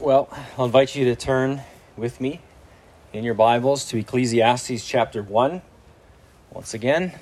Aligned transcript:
Well, 0.00 0.28
I'll 0.56 0.66
invite 0.66 0.94
you 0.94 1.06
to 1.06 1.16
turn 1.16 1.62
with 1.96 2.20
me 2.20 2.40
in 3.12 3.24
your 3.24 3.34
Bibles 3.34 3.84
to 3.86 3.98
Ecclesiastes 3.98 4.86
chapter 4.86 5.24
1 5.24 5.60
once 6.52 6.72
again. 6.72 7.14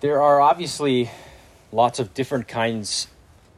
There 0.00 0.18
are 0.22 0.40
obviously 0.40 1.10
lots 1.72 1.98
of 1.98 2.14
different 2.14 2.48
kinds 2.48 3.08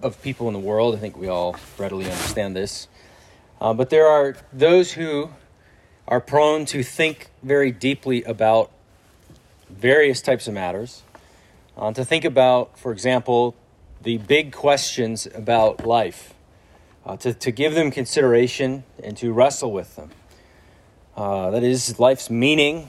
of 0.02 0.20
people 0.22 0.48
in 0.48 0.54
the 0.54 0.58
world. 0.58 0.96
I 0.96 0.98
think 0.98 1.16
we 1.16 1.28
all 1.28 1.54
readily 1.78 2.06
understand 2.06 2.56
this. 2.56 2.88
Uh, 3.60 3.74
but 3.74 3.90
there 3.90 4.08
are 4.08 4.36
those 4.52 4.94
who 4.94 5.30
are 6.08 6.20
prone 6.20 6.64
to 6.64 6.82
think 6.82 7.28
very 7.44 7.70
deeply 7.70 8.24
about 8.24 8.72
various 9.70 10.20
types 10.20 10.48
of 10.48 10.54
matters. 10.54 11.04
Uh, 11.76 11.92
to 11.92 12.04
think 12.04 12.24
about, 12.24 12.76
for 12.76 12.90
example, 12.90 13.54
the 14.04 14.18
big 14.18 14.52
questions 14.52 15.26
about 15.34 15.86
life, 15.86 16.34
uh, 17.06 17.16
to, 17.16 17.32
to 17.32 17.50
give 17.50 17.74
them 17.74 17.90
consideration 17.90 18.84
and 19.02 19.16
to 19.16 19.32
wrestle 19.32 19.72
with 19.72 19.96
them. 19.96 20.10
Uh, 21.16 21.50
that 21.50 21.62
is, 21.62 21.98
life's 21.98 22.28
meaning, 22.28 22.88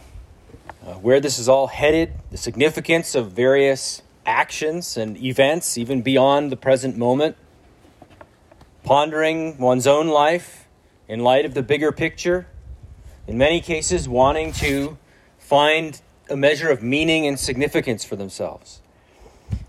uh, 0.85 0.93
where 0.95 1.20
this 1.20 1.39
is 1.39 1.47
all 1.47 1.67
headed, 1.67 2.13
the 2.31 2.37
significance 2.37 3.15
of 3.15 3.31
various 3.31 4.01
actions 4.25 4.97
and 4.97 5.15
events, 5.17 5.77
even 5.77 6.01
beyond 6.01 6.51
the 6.51 6.57
present 6.57 6.97
moment, 6.97 7.37
pondering 8.84 9.57
one's 9.57 9.87
own 9.87 10.07
life 10.07 10.67
in 11.07 11.21
light 11.21 11.45
of 11.45 11.53
the 11.53 11.63
bigger 11.63 11.91
picture, 11.91 12.47
in 13.27 13.37
many 13.37 13.61
cases, 13.61 14.09
wanting 14.09 14.51
to 14.51 14.97
find 15.39 16.01
a 16.29 16.35
measure 16.35 16.70
of 16.70 16.84
meaning 16.84 17.25
and 17.25 17.39
significance 17.39 18.03
for 18.03 18.15
themselves. 18.15 18.81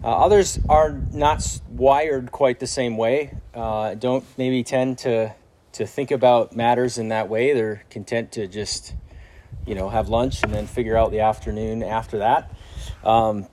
Uh, 0.02 0.08
others 0.08 0.58
are 0.68 0.92
not 1.12 1.60
wired 1.68 2.30
quite 2.30 2.60
the 2.60 2.66
same 2.66 2.96
way, 2.96 3.34
uh, 3.54 3.94
don't 3.94 4.24
maybe 4.36 4.62
tend 4.62 4.98
to, 4.98 5.34
to 5.72 5.86
think 5.86 6.10
about 6.10 6.54
matters 6.54 6.98
in 6.98 7.08
that 7.08 7.28
way. 7.28 7.52
They're 7.54 7.82
content 7.90 8.32
to 8.32 8.46
just, 8.46 8.94
you 9.66 9.74
know, 9.74 9.88
have 9.88 10.08
lunch 10.08 10.42
and 10.42 10.52
then 10.52 10.66
figure 10.66 10.96
out 10.96 11.10
the 11.10 11.20
afternoon 11.20 11.82
after 11.82 12.18
that. 12.18 12.52
Um, 13.02 13.46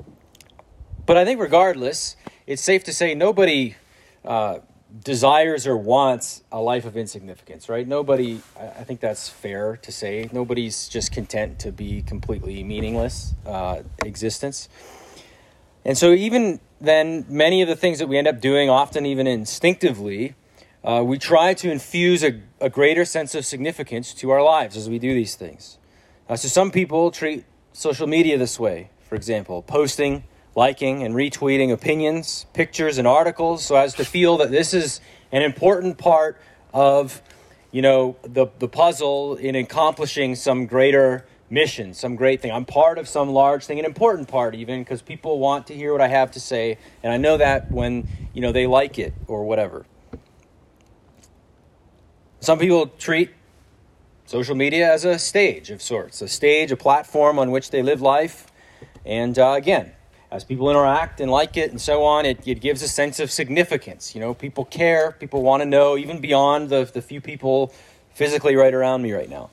but 1.05 1.17
I 1.17 1.25
think, 1.25 1.39
regardless, 1.39 2.15
it's 2.45 2.61
safe 2.61 2.83
to 2.85 2.93
say 2.93 3.15
nobody 3.15 3.75
uh, 4.23 4.59
desires 5.03 5.65
or 5.65 5.75
wants 5.75 6.43
a 6.51 6.61
life 6.61 6.85
of 6.85 6.95
insignificance, 6.95 7.67
right? 7.67 7.87
Nobody, 7.87 8.41
I 8.59 8.83
think 8.83 8.99
that's 8.99 9.27
fair 9.27 9.77
to 9.77 9.91
say. 9.91 10.29
Nobody's 10.31 10.87
just 10.87 11.11
content 11.11 11.59
to 11.59 11.71
be 11.71 12.03
completely 12.03 12.63
meaningless 12.63 13.33
uh, 13.45 13.81
existence. 14.05 14.69
And 15.85 15.97
so, 15.97 16.13
even 16.13 16.59
then, 16.79 17.25
many 17.27 17.61
of 17.61 17.67
the 17.67 17.75
things 17.75 17.99
that 17.99 18.07
we 18.07 18.17
end 18.17 18.27
up 18.27 18.39
doing, 18.39 18.69
often 18.69 19.05
even 19.05 19.27
instinctively, 19.27 20.35
uh, 20.83 21.03
we 21.05 21.17
try 21.17 21.53
to 21.55 21.71
infuse 21.71 22.23
a, 22.23 22.41
a, 22.59 22.69
greater 22.69 23.05
sense 23.05 23.35
of 23.35 23.45
significance 23.45 24.13
to 24.13 24.29
our 24.31 24.43
lives 24.43 24.75
as 24.75 24.89
we 24.89 24.99
do 24.99 25.13
these 25.13 25.35
things. 25.35 25.77
Uh, 26.29 26.35
so, 26.35 26.47
some 26.47 26.71
people 26.71 27.11
treat 27.11 27.43
social 27.73 28.07
media 28.07 28.37
this 28.37 28.59
way, 28.59 28.89
for 29.07 29.15
example, 29.15 29.61
posting, 29.61 30.23
liking, 30.55 31.03
and 31.03 31.15
retweeting 31.15 31.71
opinions, 31.71 32.45
pictures, 32.53 32.97
and 32.97 33.07
articles 33.07 33.65
so 33.65 33.75
as 33.75 33.93
to 33.95 34.05
feel 34.05 34.37
that 34.37 34.51
this 34.51 34.73
is 34.73 35.01
an 35.31 35.41
important 35.41 35.97
part 35.97 36.39
of 36.73 37.21
you 37.71 37.81
know 37.81 38.15
the, 38.23 38.47
the 38.59 38.67
puzzle 38.67 39.35
in 39.35 39.55
accomplishing 39.55 40.35
some 40.35 40.65
greater 40.65 41.25
mission, 41.53 41.93
some 41.93 42.15
great 42.15 42.41
thing. 42.41 42.51
I'm 42.51 42.65
part 42.65 42.97
of 42.97 43.07
some 43.07 43.29
large 43.29 43.65
thing, 43.65 43.79
an 43.79 43.85
important 43.85 44.27
part 44.27 44.55
even, 44.55 44.81
because 44.81 45.01
people 45.01 45.39
want 45.39 45.67
to 45.67 45.75
hear 45.75 45.91
what 45.91 46.01
I 46.01 46.07
have 46.07 46.31
to 46.31 46.39
say, 46.39 46.77
and 47.03 47.13
I 47.13 47.17
know 47.17 47.37
that 47.37 47.71
when 47.71 48.07
you 48.33 48.41
know 48.41 48.51
they 48.51 48.65
like 48.65 48.97
it 48.97 49.13
or 49.27 49.45
whatever. 49.45 49.85
Some 52.39 52.59
people 52.59 52.87
treat 52.87 53.29
social 54.25 54.55
media 54.55 54.91
as 54.91 55.05
a 55.05 55.17
stage 55.19 55.69
of 55.69 55.81
sorts, 55.81 56.21
a 56.21 56.27
stage, 56.27 56.71
a 56.71 56.75
platform 56.75 57.39
on 57.39 57.51
which 57.51 57.69
they 57.69 57.83
live 57.83 58.01
life, 58.01 58.47
and 59.05 59.37
uh, 59.37 59.51
again, 59.51 59.93
as 60.31 60.43
people 60.43 60.67
interact 60.71 61.21
and 61.21 61.29
like 61.29 61.55
it 61.57 61.69
and 61.69 61.79
so 61.79 62.03
on, 62.03 62.25
it, 62.25 62.47
it 62.47 62.59
gives 62.59 62.81
a 62.81 62.87
sense 62.87 63.19
of 63.19 63.29
significance. 63.29 64.15
You 64.15 64.21
know, 64.21 64.33
people 64.33 64.65
care, 64.65 65.11
people 65.11 65.43
want 65.43 65.61
to 65.61 65.65
know, 65.69 65.95
even 65.95 66.19
beyond 66.19 66.69
the, 66.69 66.89
the 66.91 67.03
few 67.03 67.21
people 67.21 67.71
physically 68.15 68.55
right 68.55 68.73
around 68.73 69.03
me 69.03 69.11
right 69.11 69.29
now. 69.29 69.51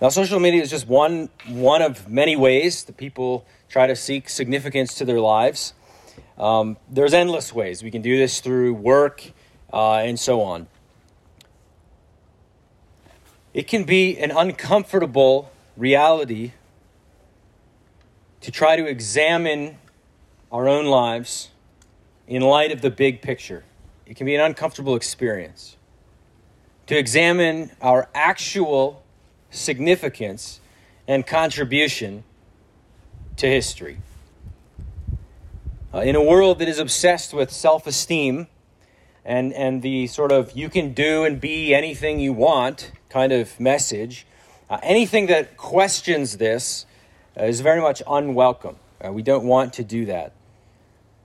Now, 0.00 0.10
social 0.10 0.38
media 0.38 0.62
is 0.62 0.70
just 0.70 0.86
one, 0.86 1.28
one 1.48 1.82
of 1.82 2.08
many 2.08 2.36
ways 2.36 2.84
that 2.84 2.96
people 2.96 3.44
try 3.68 3.88
to 3.88 3.96
seek 3.96 4.28
significance 4.28 4.94
to 4.94 5.04
their 5.04 5.18
lives. 5.18 5.74
Um, 6.38 6.76
there's 6.88 7.12
endless 7.12 7.52
ways. 7.52 7.82
We 7.82 7.90
can 7.90 8.00
do 8.00 8.16
this 8.16 8.40
through 8.40 8.74
work 8.74 9.32
uh, 9.72 9.94
and 9.94 10.18
so 10.18 10.40
on. 10.40 10.68
It 13.52 13.66
can 13.66 13.82
be 13.82 14.16
an 14.18 14.30
uncomfortable 14.30 15.50
reality 15.76 16.52
to 18.40 18.52
try 18.52 18.76
to 18.76 18.86
examine 18.86 19.78
our 20.52 20.68
own 20.68 20.86
lives 20.86 21.50
in 22.28 22.42
light 22.42 22.70
of 22.70 22.82
the 22.82 22.90
big 22.90 23.20
picture. 23.20 23.64
It 24.06 24.14
can 24.14 24.26
be 24.26 24.36
an 24.36 24.40
uncomfortable 24.40 24.94
experience. 24.94 25.76
To 26.86 26.96
examine 26.96 27.72
our 27.80 28.08
actual 28.14 29.02
significance 29.50 30.60
and 31.06 31.26
contribution 31.26 32.24
to 33.36 33.46
history. 33.46 33.98
Uh, 35.92 36.00
in 36.00 36.14
a 36.14 36.22
world 36.22 36.58
that 36.58 36.68
is 36.68 36.78
obsessed 36.78 37.32
with 37.32 37.50
self 37.50 37.86
esteem 37.86 38.46
and, 39.24 39.52
and 39.54 39.82
the 39.82 40.06
sort 40.06 40.32
of 40.32 40.52
you 40.52 40.68
can 40.68 40.92
do 40.92 41.24
and 41.24 41.40
be 41.40 41.74
anything 41.74 42.20
you 42.20 42.32
want 42.32 42.92
kind 43.08 43.32
of 43.32 43.58
message, 43.58 44.26
uh, 44.68 44.78
anything 44.82 45.26
that 45.26 45.56
questions 45.56 46.36
this 46.36 46.84
uh, 47.38 47.44
is 47.44 47.60
very 47.60 47.80
much 47.80 48.02
unwelcome. 48.06 48.76
Uh, 49.02 49.12
we 49.12 49.22
don't 49.22 49.44
want 49.44 49.72
to 49.72 49.84
do 49.84 50.04
that. 50.06 50.32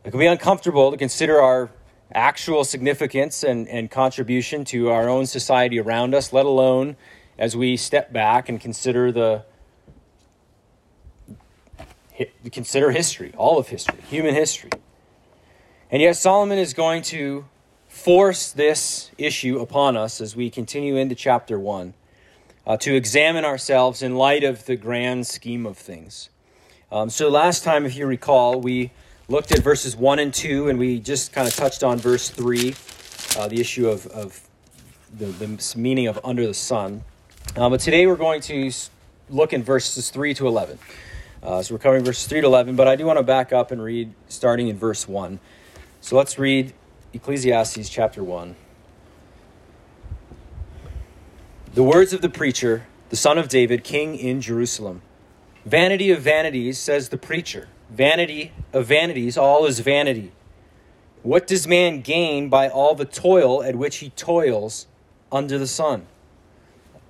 It 0.05 0.11
can 0.11 0.19
be 0.19 0.27
uncomfortable 0.27 0.91
to 0.91 0.97
consider 0.97 1.41
our 1.41 1.69
actual 2.13 2.63
significance 2.63 3.43
and, 3.43 3.67
and 3.67 3.89
contribution 3.89 4.63
to 4.65 4.89
our 4.89 5.09
own 5.09 5.25
society 5.25 5.79
around 5.79 6.13
us, 6.13 6.31
let 6.31 6.45
alone 6.45 6.95
as 7.37 7.55
we 7.55 7.77
step 7.77 8.13
back 8.13 8.49
and 8.49 8.59
consider 8.59 9.11
the 9.11 9.43
consider 12.51 12.91
history, 12.91 13.33
all 13.37 13.57
of 13.57 13.69
history, 13.69 13.99
human 14.09 14.35
history. 14.35 14.69
And 15.89 16.01
yet 16.01 16.15
Solomon 16.15 16.57
is 16.57 16.73
going 16.73 17.01
to 17.03 17.45
force 17.87 18.51
this 18.51 19.11
issue 19.17 19.59
upon 19.59 19.95
us 19.97 20.19
as 20.21 20.35
we 20.35 20.49
continue 20.49 20.95
into 20.95 21.15
chapter 21.15 21.59
1 21.59 21.93
uh, 22.65 22.77
to 22.77 22.95
examine 22.95 23.45
ourselves 23.45 24.01
in 24.01 24.15
light 24.15 24.43
of 24.43 24.65
the 24.65 24.75
grand 24.75 25.27
scheme 25.27 25.65
of 25.65 25.77
things. 25.77 26.29
Um, 26.91 27.09
so 27.09 27.29
last 27.29 27.63
time, 27.63 27.85
if 27.85 27.95
you 27.95 28.05
recall, 28.05 28.59
we 28.59 28.91
looked 29.27 29.51
at 29.51 29.63
verses 29.63 29.95
1 29.95 30.19
and 30.19 30.33
2, 30.33 30.69
and 30.69 30.77
we 30.77 30.99
just 30.99 31.33
kind 31.33 31.47
of 31.47 31.55
touched 31.55 31.83
on 31.83 31.97
verse 31.97 32.29
3, 32.29 32.73
uh, 33.37 33.47
the 33.47 33.59
issue 33.59 33.87
of, 33.87 34.05
of 34.07 34.41
the, 35.17 35.25
the 35.25 35.73
meaning 35.77 36.07
of 36.07 36.19
under 36.23 36.45
the 36.45 36.53
sun. 36.53 37.03
Uh, 37.55 37.69
but 37.69 37.79
today 37.79 38.07
we're 38.07 38.15
going 38.15 38.41
to 38.41 38.71
look 39.29 39.53
in 39.53 39.61
verses 39.61 40.09
3 40.09 40.33
to 40.33 40.47
11. 40.47 40.79
Uh, 41.43 41.61
so 41.61 41.75
we're 41.75 41.79
covering 41.79 42.03
verses 42.03 42.25
3 42.25 42.41
to 42.41 42.47
11, 42.47 42.75
but 42.75 42.87
I 42.87 42.95
do 42.95 43.05
want 43.05 43.19
to 43.19 43.23
back 43.23 43.53
up 43.53 43.69
and 43.69 43.79
read 43.79 44.11
starting 44.27 44.69
in 44.69 44.77
verse 44.77 45.07
1. 45.07 45.39
So 46.01 46.17
let's 46.17 46.39
read 46.39 46.73
Ecclesiastes 47.13 47.89
chapter 47.89 48.23
1. 48.23 48.55
The 51.75 51.83
words 51.83 52.11
of 52.11 52.21
the 52.21 52.29
preacher, 52.29 52.87
the 53.09 53.15
son 53.15 53.37
of 53.37 53.49
David, 53.49 53.83
king 53.83 54.15
in 54.15 54.41
Jerusalem. 54.41 55.03
Vanity 55.63 56.09
of 56.09 56.21
vanities, 56.21 56.79
says 56.79 57.09
the 57.09 57.17
preacher. 57.17 57.67
Vanity 57.91 58.51
of 58.73 58.87
vanities, 58.87 59.37
all 59.37 59.65
is 59.67 59.79
vanity. 59.79 60.31
What 61.21 61.45
does 61.45 61.67
man 61.67 62.01
gain 62.01 62.49
by 62.49 62.67
all 62.67 62.95
the 62.95 63.05
toil 63.05 63.61
at 63.61 63.75
which 63.75 63.97
he 63.97 64.09
toils 64.09 64.87
under 65.31 65.59
the 65.59 65.67
sun? 65.67 66.07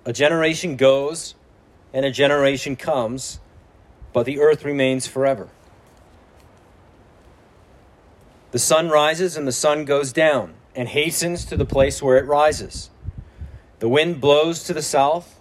A 0.06 0.14
generation 0.14 0.76
goes 0.76 1.36
and 1.94 2.06
a 2.06 2.12
generation 2.12 2.76
comes, 2.76 3.40
but 4.12 4.26
the 4.26 4.40
earth 4.40 4.66
remains 4.66 5.08
forever. 5.08 5.50
The 8.52 8.60
sun 8.60 8.90
rises 8.90 9.38
and 9.38 9.48
the 9.48 9.52
sun 9.52 9.86
goes 9.86 10.12
down 10.12 10.56
and 10.76 10.90
hastens 10.90 11.46
to 11.46 11.58
the 11.58 11.66
place 11.66 12.02
where 12.02 12.18
it 12.18 12.26
rises. 12.26 12.90
The 13.80 13.90
wind 13.90 14.20
blows 14.20 14.64
to 14.66 14.74
the 14.74 14.82
south 14.82 15.40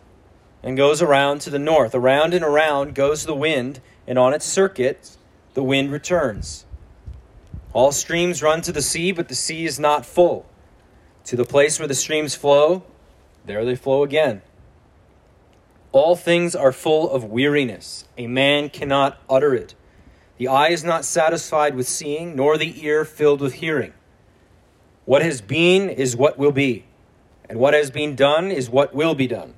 and 0.62 0.76
goes 0.76 1.02
around 1.02 1.40
to 1.42 1.50
the 1.50 1.58
north. 1.58 1.94
Around 1.94 2.34
and 2.34 2.44
around 2.44 2.94
goes 2.94 3.24
the 3.24 3.34
wind, 3.34 3.80
and 4.06 4.18
on 4.18 4.32
its 4.32 4.44
circuit 4.44 5.16
the 5.54 5.62
wind 5.62 5.90
returns. 5.90 6.64
All 7.72 7.92
streams 7.92 8.42
run 8.42 8.60
to 8.62 8.72
the 8.72 8.82
sea, 8.82 9.12
but 9.12 9.28
the 9.28 9.34
sea 9.34 9.64
is 9.64 9.80
not 9.80 10.06
full. 10.06 10.46
To 11.24 11.36
the 11.36 11.44
place 11.44 11.78
where 11.78 11.88
the 11.88 11.94
streams 11.94 12.34
flow, 12.34 12.84
there 13.44 13.64
they 13.64 13.76
flow 13.76 14.02
again. 14.02 14.42
All 15.92 16.16
things 16.16 16.54
are 16.54 16.72
full 16.72 17.10
of 17.10 17.24
weariness. 17.24 18.06
A 18.16 18.26
man 18.26 18.70
cannot 18.70 19.18
utter 19.28 19.54
it. 19.54 19.74
The 20.38 20.48
eye 20.48 20.68
is 20.68 20.82
not 20.82 21.04
satisfied 21.04 21.74
with 21.74 21.86
seeing, 21.86 22.34
nor 22.34 22.56
the 22.56 22.84
ear 22.84 23.04
filled 23.04 23.40
with 23.40 23.54
hearing. 23.54 23.92
What 25.04 25.22
has 25.22 25.40
been 25.40 25.90
is 25.90 26.16
what 26.16 26.38
will 26.38 26.52
be, 26.52 26.86
and 27.48 27.58
what 27.58 27.74
has 27.74 27.90
been 27.90 28.16
done 28.16 28.50
is 28.50 28.70
what 28.70 28.94
will 28.94 29.14
be 29.14 29.26
done, 29.26 29.54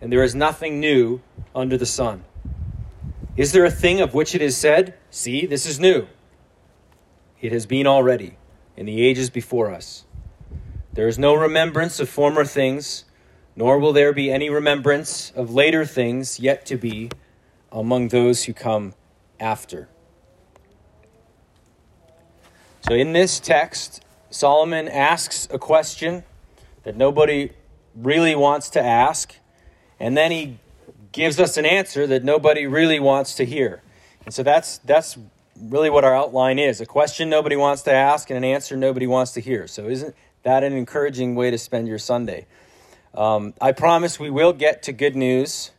and 0.00 0.12
there 0.12 0.22
is 0.22 0.34
nothing 0.34 0.78
new 0.78 1.22
under 1.54 1.78
the 1.78 1.86
sun. 1.86 2.24
Is 3.36 3.52
there 3.52 3.64
a 3.64 3.70
thing 3.70 4.00
of 4.00 4.12
which 4.12 4.34
it 4.34 4.42
is 4.42 4.56
said, 4.56 4.94
See, 5.10 5.46
this 5.46 5.64
is 5.64 5.80
new? 5.80 6.08
It 7.40 7.52
has 7.52 7.66
been 7.66 7.86
already 7.86 8.36
in 8.76 8.86
the 8.86 9.00
ages 9.00 9.30
before 9.30 9.72
us. 9.72 10.04
There 10.92 11.08
is 11.08 11.18
no 11.18 11.34
remembrance 11.34 12.00
of 12.00 12.08
former 12.08 12.44
things, 12.44 13.04
nor 13.58 13.76
will 13.80 13.92
there 13.92 14.12
be 14.12 14.30
any 14.30 14.48
remembrance 14.48 15.32
of 15.34 15.52
later 15.52 15.84
things 15.84 16.38
yet 16.38 16.64
to 16.64 16.76
be 16.76 17.10
among 17.72 18.06
those 18.06 18.44
who 18.44 18.54
come 18.54 18.94
after. 19.40 19.88
So, 22.88 22.94
in 22.94 23.14
this 23.14 23.40
text, 23.40 24.00
Solomon 24.30 24.86
asks 24.86 25.48
a 25.50 25.58
question 25.58 26.22
that 26.84 26.96
nobody 26.96 27.50
really 27.96 28.36
wants 28.36 28.70
to 28.70 28.80
ask, 28.80 29.34
and 29.98 30.16
then 30.16 30.30
he 30.30 30.58
gives 31.10 31.40
us 31.40 31.56
an 31.56 31.66
answer 31.66 32.06
that 32.06 32.22
nobody 32.22 32.64
really 32.64 33.00
wants 33.00 33.34
to 33.34 33.44
hear. 33.44 33.82
And 34.24 34.32
so 34.32 34.44
that's 34.44 34.78
that's 34.78 35.18
really 35.60 35.90
what 35.90 36.04
our 36.04 36.14
outline 36.14 36.60
is: 36.60 36.80
a 36.80 36.86
question 36.86 37.28
nobody 37.28 37.56
wants 37.56 37.82
to 37.82 37.92
ask 37.92 38.30
and 38.30 38.36
an 38.36 38.44
answer 38.44 38.76
nobody 38.76 39.08
wants 39.08 39.32
to 39.32 39.40
hear. 39.40 39.66
So 39.66 39.88
isn't 39.88 40.14
that 40.44 40.62
an 40.62 40.74
encouraging 40.74 41.34
way 41.34 41.50
to 41.50 41.58
spend 41.58 41.88
your 41.88 41.98
Sunday? 41.98 42.46
Um, 43.18 43.52
I 43.60 43.72
promise 43.72 44.20
we 44.20 44.30
will 44.30 44.52
get 44.52 44.80
to 44.84 44.92
good 44.92 45.16
news, 45.16 45.72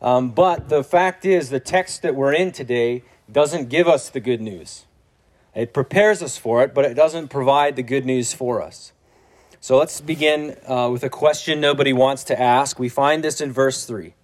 um, 0.00 0.30
but 0.30 0.68
the 0.68 0.84
fact 0.84 1.24
is, 1.24 1.50
the 1.50 1.58
text 1.58 2.02
that 2.02 2.14
we're 2.14 2.32
in 2.32 2.52
today 2.52 3.02
doesn't 3.30 3.68
give 3.70 3.88
us 3.88 4.08
the 4.08 4.20
good 4.20 4.40
news. 4.40 4.84
It 5.52 5.74
prepares 5.74 6.22
us 6.22 6.38
for 6.38 6.62
it, 6.62 6.74
but 6.74 6.84
it 6.84 6.94
doesn't 6.94 7.26
provide 7.26 7.74
the 7.74 7.82
good 7.82 8.06
news 8.06 8.32
for 8.32 8.62
us. 8.62 8.92
So 9.60 9.78
let's 9.78 10.00
begin 10.00 10.56
uh, 10.64 10.88
with 10.92 11.02
a 11.02 11.08
question 11.08 11.60
nobody 11.60 11.92
wants 11.92 12.22
to 12.22 12.40
ask. 12.40 12.78
We 12.78 12.88
find 12.88 13.24
this 13.24 13.40
in 13.40 13.50
verse 13.50 13.84
3. 13.84 14.14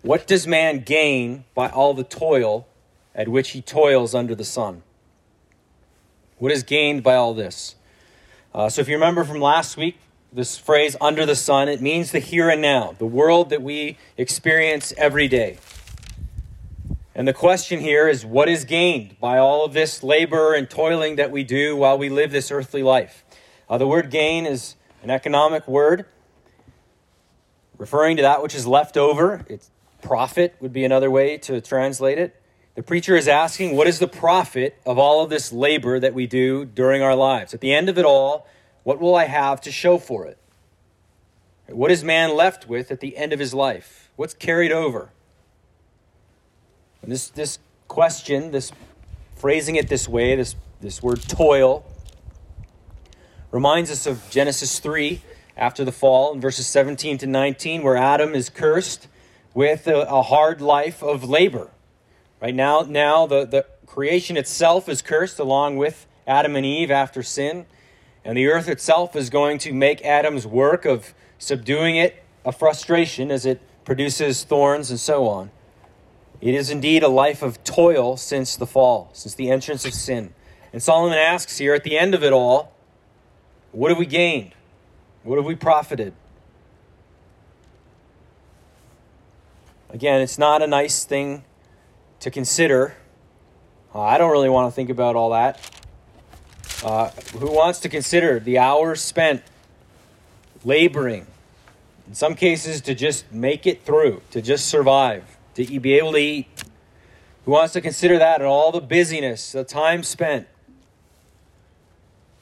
What 0.00 0.26
does 0.26 0.46
man 0.46 0.80
gain 0.80 1.44
by 1.54 1.68
all 1.68 1.92
the 1.92 2.04
toil 2.04 2.66
at 3.14 3.28
which 3.28 3.50
he 3.50 3.60
toils 3.60 4.14
under 4.14 4.34
the 4.34 4.44
sun? 4.44 4.82
What 6.38 6.52
is 6.52 6.62
gained 6.62 7.02
by 7.02 7.16
all 7.16 7.34
this? 7.34 7.74
Uh, 8.54 8.70
so, 8.70 8.80
if 8.80 8.88
you 8.88 8.94
remember 8.94 9.24
from 9.24 9.42
last 9.42 9.76
week, 9.76 9.98
this 10.32 10.58
phrase, 10.58 10.96
under 11.00 11.24
the 11.24 11.34
sun, 11.34 11.68
it 11.68 11.80
means 11.80 12.12
the 12.12 12.18
here 12.18 12.50
and 12.50 12.60
now, 12.60 12.94
the 12.98 13.06
world 13.06 13.50
that 13.50 13.62
we 13.62 13.96
experience 14.16 14.92
every 14.96 15.28
day. 15.28 15.58
And 17.14 17.26
the 17.26 17.32
question 17.32 17.80
here 17.80 18.08
is 18.08 18.24
what 18.24 18.48
is 18.48 18.64
gained 18.64 19.18
by 19.18 19.38
all 19.38 19.64
of 19.64 19.72
this 19.72 20.02
labor 20.02 20.54
and 20.54 20.70
toiling 20.70 21.16
that 21.16 21.30
we 21.30 21.42
do 21.42 21.76
while 21.76 21.98
we 21.98 22.08
live 22.08 22.30
this 22.30 22.50
earthly 22.50 22.82
life? 22.82 23.24
Uh, 23.68 23.76
the 23.78 23.86
word 23.86 24.10
gain 24.10 24.46
is 24.46 24.76
an 25.02 25.10
economic 25.10 25.66
word 25.66 26.06
referring 27.76 28.16
to 28.16 28.22
that 28.22 28.42
which 28.42 28.54
is 28.54 28.66
left 28.66 28.96
over. 28.96 29.44
It's 29.48 29.70
profit, 30.02 30.54
would 30.60 30.72
be 30.72 30.84
another 30.84 31.10
way 31.10 31.38
to 31.38 31.60
translate 31.60 32.18
it. 32.18 32.40
The 32.74 32.82
preacher 32.84 33.16
is 33.16 33.26
asking, 33.26 33.74
what 33.74 33.88
is 33.88 33.98
the 33.98 34.06
profit 34.06 34.78
of 34.86 34.98
all 34.98 35.24
of 35.24 35.30
this 35.30 35.52
labor 35.52 35.98
that 35.98 36.14
we 36.14 36.28
do 36.28 36.64
during 36.64 37.02
our 37.02 37.16
lives? 37.16 37.52
At 37.52 37.60
the 37.60 37.74
end 37.74 37.88
of 37.88 37.98
it 37.98 38.04
all, 38.04 38.46
what 38.88 39.00
will 39.00 39.14
I 39.14 39.26
have 39.26 39.60
to 39.60 39.70
show 39.70 39.98
for 39.98 40.24
it? 40.24 40.38
What 41.66 41.90
is 41.90 42.02
man 42.02 42.34
left 42.34 42.70
with 42.70 42.90
at 42.90 43.00
the 43.00 43.18
end 43.18 43.34
of 43.34 43.38
his 43.38 43.52
life? 43.52 44.10
What's 44.16 44.32
carried 44.32 44.72
over? 44.72 45.10
And 47.02 47.12
this, 47.12 47.28
this 47.28 47.58
question, 47.86 48.50
this 48.50 48.72
phrasing 49.36 49.76
it 49.76 49.90
this 49.90 50.08
way, 50.08 50.34
this, 50.36 50.56
this 50.80 51.02
word 51.02 51.20
toil, 51.20 51.84
reminds 53.50 53.90
us 53.90 54.06
of 54.06 54.22
Genesis 54.30 54.78
3 54.78 55.20
after 55.54 55.84
the 55.84 55.92
fall 55.92 56.32
in 56.32 56.40
verses 56.40 56.66
17 56.66 57.18
to 57.18 57.26
19, 57.26 57.82
where 57.82 57.98
Adam 57.98 58.34
is 58.34 58.48
cursed 58.48 59.06
with 59.52 59.86
a, 59.86 60.08
a 60.08 60.22
hard 60.22 60.62
life 60.62 61.02
of 61.02 61.24
labor. 61.24 61.68
Right 62.40 62.54
now, 62.54 62.86
now 62.88 63.26
the, 63.26 63.44
the 63.44 63.66
creation 63.84 64.38
itself 64.38 64.88
is 64.88 65.02
cursed 65.02 65.38
along 65.38 65.76
with 65.76 66.06
Adam 66.26 66.56
and 66.56 66.64
Eve 66.64 66.90
after 66.90 67.22
sin. 67.22 67.66
And 68.28 68.36
the 68.36 68.48
earth 68.48 68.68
itself 68.68 69.16
is 69.16 69.30
going 69.30 69.56
to 69.60 69.72
make 69.72 70.04
Adam's 70.04 70.46
work 70.46 70.84
of 70.84 71.14
subduing 71.38 71.96
it 71.96 72.22
a 72.44 72.52
frustration 72.52 73.30
as 73.30 73.46
it 73.46 73.58
produces 73.86 74.44
thorns 74.44 74.90
and 74.90 75.00
so 75.00 75.26
on. 75.26 75.50
It 76.42 76.54
is 76.54 76.68
indeed 76.68 77.02
a 77.02 77.08
life 77.08 77.40
of 77.40 77.64
toil 77.64 78.18
since 78.18 78.54
the 78.54 78.66
fall, 78.66 79.08
since 79.14 79.34
the 79.34 79.50
entrance 79.50 79.86
of 79.86 79.94
sin. 79.94 80.34
And 80.74 80.82
Solomon 80.82 81.16
asks 81.16 81.56
here 81.56 81.72
at 81.72 81.84
the 81.84 81.96
end 81.96 82.14
of 82.14 82.22
it 82.22 82.34
all, 82.34 82.74
what 83.72 83.88
have 83.88 83.96
we 83.96 84.04
gained? 84.04 84.52
What 85.22 85.36
have 85.36 85.46
we 85.46 85.54
profited? 85.54 86.12
Again, 89.88 90.20
it's 90.20 90.36
not 90.36 90.60
a 90.60 90.66
nice 90.66 91.02
thing 91.04 91.44
to 92.20 92.30
consider. 92.30 92.94
I 93.94 94.18
don't 94.18 94.30
really 94.30 94.50
want 94.50 94.70
to 94.70 94.76
think 94.76 94.90
about 94.90 95.16
all 95.16 95.30
that. 95.30 95.77
Uh, 96.84 97.10
who 97.38 97.50
wants 97.50 97.80
to 97.80 97.88
consider 97.88 98.38
the 98.38 98.58
hours 98.58 99.00
spent 99.00 99.42
laboring, 100.64 101.26
in 102.06 102.14
some 102.14 102.34
cases, 102.34 102.80
to 102.80 102.94
just 102.94 103.30
make 103.32 103.66
it 103.66 103.84
through, 103.84 104.22
to 104.30 104.40
just 104.40 104.66
survive? 104.66 105.24
to 105.66 105.80
be 105.80 105.94
able 105.94 106.12
to 106.12 106.18
eat. 106.18 106.46
Who 107.44 107.52
wants 107.52 107.72
to 107.72 107.80
consider 107.80 108.18
that 108.18 108.36
and 108.36 108.44
all 108.44 108.70
the 108.70 108.80
busyness, 108.80 109.52
the 109.52 109.64
time 109.64 110.02
spent 110.02 110.46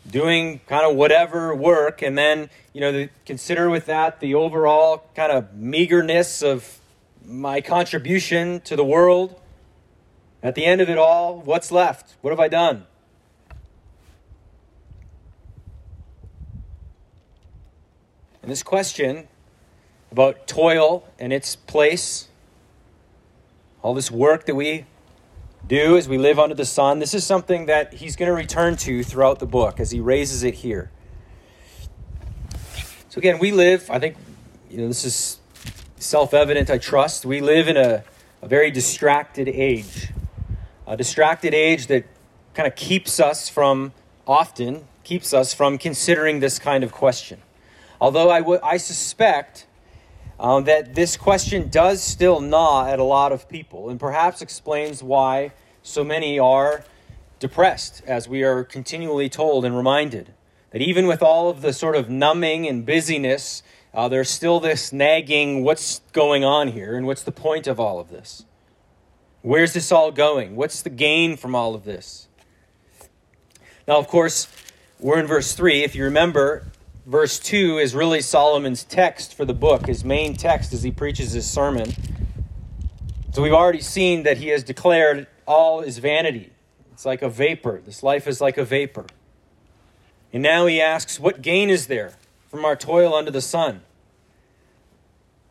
doing 0.09 0.61
kind 0.67 0.89
of 0.89 0.97
whatever 0.97 1.55
work, 1.55 2.03
and 2.03 2.17
then, 2.17 2.51
you 2.73 2.81
know, 2.81 2.93
the, 2.93 3.09
consider 3.25 3.71
with 3.71 3.87
that 3.87 4.21
the 4.21 4.35
overall 4.35 5.05
kind 5.15 5.33
of 5.33 5.55
meagerness 5.55 6.43
of 6.43 6.79
my 7.25 7.61
contribution 7.61 8.61
to 8.61 8.77
the 8.77 8.85
world. 8.85 9.41
At 10.43 10.55
the 10.55 10.65
end 10.65 10.81
of 10.81 10.89
it 10.89 10.99
all, 10.99 11.41
what's 11.41 11.73
left? 11.73 12.15
What 12.21 12.31
have 12.31 12.41
I 12.41 12.49
done? 12.49 12.87
And 18.47 18.53
this 18.53 18.63
question 18.63 19.27
about 20.13 20.47
toil 20.47 21.09
and 21.19 21.33
its 21.33 21.57
place 21.57 22.29
all 23.83 23.93
this 23.93 24.09
work 24.09 24.47
that 24.47 24.55
we 24.55 24.87
do 25.67 25.97
as 25.97 26.09
we 26.09 26.17
live 26.17 26.39
under 26.39 26.55
the 26.55 26.65
sun, 26.65 27.01
this 27.01 27.13
is 27.13 27.27
something 27.27 27.67
that 27.67 27.95
he's 27.95 28.15
going 28.15 28.29
to 28.29 28.33
return 28.33 28.77
to 28.77 29.03
throughout 29.03 29.41
the 29.41 29.47
book 29.47 29.81
as 29.81 29.91
he 29.91 29.99
raises 29.99 30.45
it 30.45 30.55
here. 30.55 30.93
So, 33.09 33.19
again, 33.19 33.41
we 33.41 33.51
live, 33.51 33.91
I 33.91 33.99
think, 33.99 34.17
you 34.71 34.79
know, 34.79 34.87
this 34.87 35.05
is 35.05 35.41
self 35.97 36.33
evident, 36.33 36.71
I 36.71 36.79
trust. 36.79 37.27
We 37.27 37.41
live 37.41 37.67
in 37.67 37.77
a, 37.77 38.05
a 38.43 38.47
very 38.47 38.71
distracted 38.71 39.49
age, 39.49 40.13
a 40.87 40.97
distracted 40.97 41.53
age 41.53 41.89
that 41.89 42.05
kind 42.55 42.69
of 42.69 42.77
keeps 42.77 43.19
us 43.19 43.49
from, 43.49 43.93
often, 44.25 44.85
keeps 45.03 45.35
us 45.35 45.53
from 45.53 45.79
considering 45.79 46.39
this 46.39 46.61
kind 46.61 46.85
of 46.85 46.93
question. 46.93 47.41
Although 48.01 48.31
I, 48.31 48.41
w- 48.41 48.61
I 48.63 48.77
suspect 48.77 49.67
um, 50.39 50.65
that 50.65 50.95
this 50.95 51.17
question 51.17 51.69
does 51.69 52.03
still 52.03 52.41
gnaw 52.41 52.87
at 52.87 52.99
a 52.99 53.05
lot 53.05 53.33
of 53.33 53.49
people 53.49 53.89
and 53.89 53.99
perhaps 53.99 54.43
explains 54.43 55.03
why 55.03 55.53
so 55.83 56.05
many 56.05 56.39
are 56.39 56.85
depressed, 57.39 58.03
as 58.07 58.29
we 58.29 58.43
are 58.43 58.65
continually 58.65 59.29
told 59.29 59.65
and 59.65 59.77
reminded. 59.77 60.33
That 60.71 60.83
even 60.83 61.07
with 61.07 61.23
all 61.23 61.49
of 61.49 61.63
the 61.63 61.73
sort 61.73 61.97
of 61.97 62.11
numbing 62.11 62.67
and 62.67 62.85
busyness, 62.85 63.63
uh, 63.95 64.09
there's 64.09 64.29
still 64.29 64.61
this 64.61 64.93
nagging 64.93 65.65
what's 65.65 66.01
going 66.13 66.45
on 66.45 66.69
here 66.69 66.97
and 66.97 67.07
what's 67.07 67.23
the 67.23 67.33
point 67.33 67.67
of 67.67 67.81
all 67.81 67.99
of 67.99 68.11
this? 68.11 68.45
Where's 69.43 69.73
this 69.73 69.93
all 69.93 70.11
going? 70.11 70.57
What's 70.57 70.83
the 70.83 70.91
gain 70.91 71.37
from 71.37 71.55
all 71.55 71.75
of 71.75 71.85
this? 71.85 72.29
Now, 73.87 73.99
of 73.99 74.09
course, 74.09 74.49
we're 74.99 75.21
in 75.21 75.27
verse 75.27 75.55
3. 75.55 75.85
If 75.85 75.95
you 75.95 76.05
remember, 76.05 76.67
verse 77.07 77.39
2 77.39 77.79
is 77.79 77.95
really 77.95 78.21
Solomon's 78.21 78.83
text 78.85 79.35
for 79.35 79.45
the 79.45 79.55
book, 79.55 79.87
his 79.87 80.05
main 80.05 80.35
text 80.35 80.73
as 80.75 80.83
he 80.83 80.91
preaches 80.91 81.33
his 81.33 81.49
sermon. 81.49 81.93
So 83.33 83.43
we've 83.43 83.53
already 83.53 83.81
seen 83.81 84.25
that 84.25 84.39
he 84.39 84.49
has 84.49 84.65
declared 84.65 85.29
all 85.47 85.81
is 85.81 85.99
vanity. 85.99 86.51
It's 86.93 87.07
like 87.07 87.23
a 87.23 87.29
vapor. 87.29 87.81
This 87.85 88.03
life 88.03 88.27
is 88.27 88.41
like 88.41 88.59
a 88.59 88.65
vapor. 88.65 89.07
And 90.33 90.43
now 90.43 90.67
he 90.67 90.81
asks, 90.81 91.21
What 91.21 91.43
gain 91.43 91.71
is 91.71 91.87
there 91.87 92.15
from 92.49 92.65
our 92.65 92.75
toil 92.75 93.15
under 93.15 93.31
the 93.31 93.41
sun? 93.41 93.83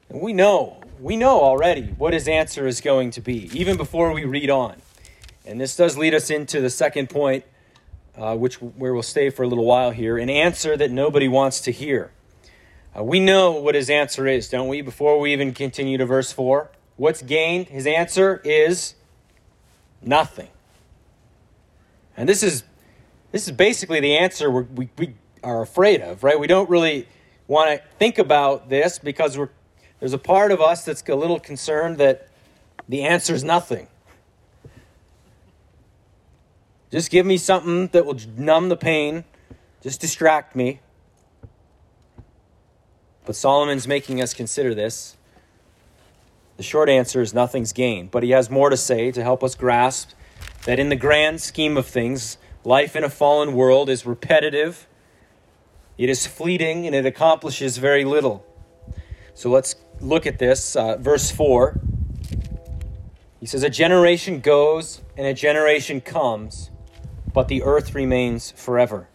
And 0.09 0.21
we 0.21 0.33
know, 0.33 0.81
we 0.99 1.15
know 1.15 1.41
already 1.41 1.93
what 1.97 2.13
his 2.13 2.27
answer 2.27 2.67
is 2.67 2.81
going 2.81 3.11
to 3.11 3.21
be, 3.21 3.49
even 3.57 3.77
before 3.77 4.11
we 4.11 4.25
read 4.25 4.49
on. 4.49 4.81
And 5.45 5.61
this 5.61 5.75
does 5.75 5.97
lead 5.97 6.13
us 6.13 6.29
into 6.29 6.59
the 6.59 6.69
second 6.69 7.09
point 7.09 7.45
uh, 8.17 8.35
which 8.35 8.55
where 8.55 8.93
we'll 8.93 9.03
stay 9.03 9.29
for 9.29 9.43
a 9.43 9.47
little 9.47 9.65
while 9.65 9.91
here, 9.91 10.17
an 10.17 10.29
answer 10.29 10.75
that 10.77 10.91
nobody 10.91 11.27
wants 11.27 11.59
to 11.61 11.71
hear. 11.71 12.11
Uh, 12.97 13.03
we 13.03 13.19
know 13.19 13.51
what 13.51 13.75
his 13.75 13.89
answer 13.89 14.27
is, 14.27 14.49
don't 14.49 14.67
we? 14.67 14.81
Before 14.81 15.19
we 15.19 15.33
even 15.33 15.53
continue 15.53 15.97
to 15.97 16.05
verse 16.05 16.31
4, 16.31 16.71
what's 16.95 17.21
gained? 17.21 17.67
His 17.67 17.85
answer 17.85 18.41
is 18.45 18.95
Nothing. 20.05 20.49
And 22.15 22.29
this 22.29 22.43
is 22.43 22.63
this 23.31 23.47
is 23.47 23.51
basically 23.51 23.99
the 23.99 24.15
answer 24.15 24.49
we 24.49 24.89
we 24.97 25.15
are 25.43 25.61
afraid 25.61 26.01
of, 26.01 26.23
right? 26.23 26.39
We 26.39 26.47
don't 26.47 26.69
really 26.69 27.07
want 27.47 27.69
to 27.71 27.87
think 27.97 28.17
about 28.17 28.69
this 28.69 28.97
because 28.99 29.37
we're, 29.37 29.49
there's 29.99 30.13
a 30.13 30.17
part 30.17 30.51
of 30.51 30.61
us 30.61 30.85
that's 30.85 31.03
a 31.07 31.15
little 31.15 31.39
concerned 31.39 31.97
that 31.97 32.29
the 32.87 33.03
answer 33.03 33.33
is 33.33 33.43
nothing. 33.43 33.87
Just 36.91 37.11
give 37.11 37.25
me 37.25 37.37
something 37.37 37.87
that 37.87 38.05
will 38.05 38.19
numb 38.37 38.69
the 38.69 38.77
pain, 38.77 39.23
just 39.81 40.01
distract 40.01 40.55
me. 40.55 40.79
But 43.25 43.35
Solomon's 43.35 43.87
making 43.87 44.21
us 44.21 44.33
consider 44.33 44.75
this. 44.75 45.17
The 46.57 46.63
short 46.63 46.89
answer 46.89 47.21
is 47.21 47.33
nothing's 47.33 47.73
gained, 47.73 48.11
but 48.11 48.23
he 48.23 48.31
has 48.31 48.49
more 48.49 48.69
to 48.69 48.77
say 48.77 49.11
to 49.11 49.23
help 49.23 49.43
us 49.43 49.55
grasp 49.55 50.11
that 50.65 50.79
in 50.79 50.89
the 50.89 50.95
grand 50.95 51.41
scheme 51.41 51.75
of 51.75 51.85
things, 51.85 52.37
life 52.63 52.95
in 52.95 53.03
a 53.03 53.09
fallen 53.09 53.53
world 53.53 53.89
is 53.89 54.05
repetitive, 54.05 54.87
it 55.97 56.09
is 56.09 56.25
fleeting, 56.25 56.85
and 56.85 56.95
it 56.95 57.05
accomplishes 57.05 57.77
very 57.77 58.05
little. 58.05 58.45
So 59.33 59.49
let's 59.49 59.75
look 59.99 60.25
at 60.25 60.39
this. 60.39 60.75
Uh, 60.75 60.97
verse 60.97 61.31
4. 61.31 61.79
He 63.39 63.45
says, 63.45 63.63
A 63.63 63.69
generation 63.69 64.39
goes 64.39 65.01
and 65.17 65.27
a 65.27 65.33
generation 65.33 66.01
comes, 66.01 66.71
but 67.35 67.49
the 67.49 67.61
earth 67.63 67.93
remains 67.93 68.51
forever. 68.51 69.09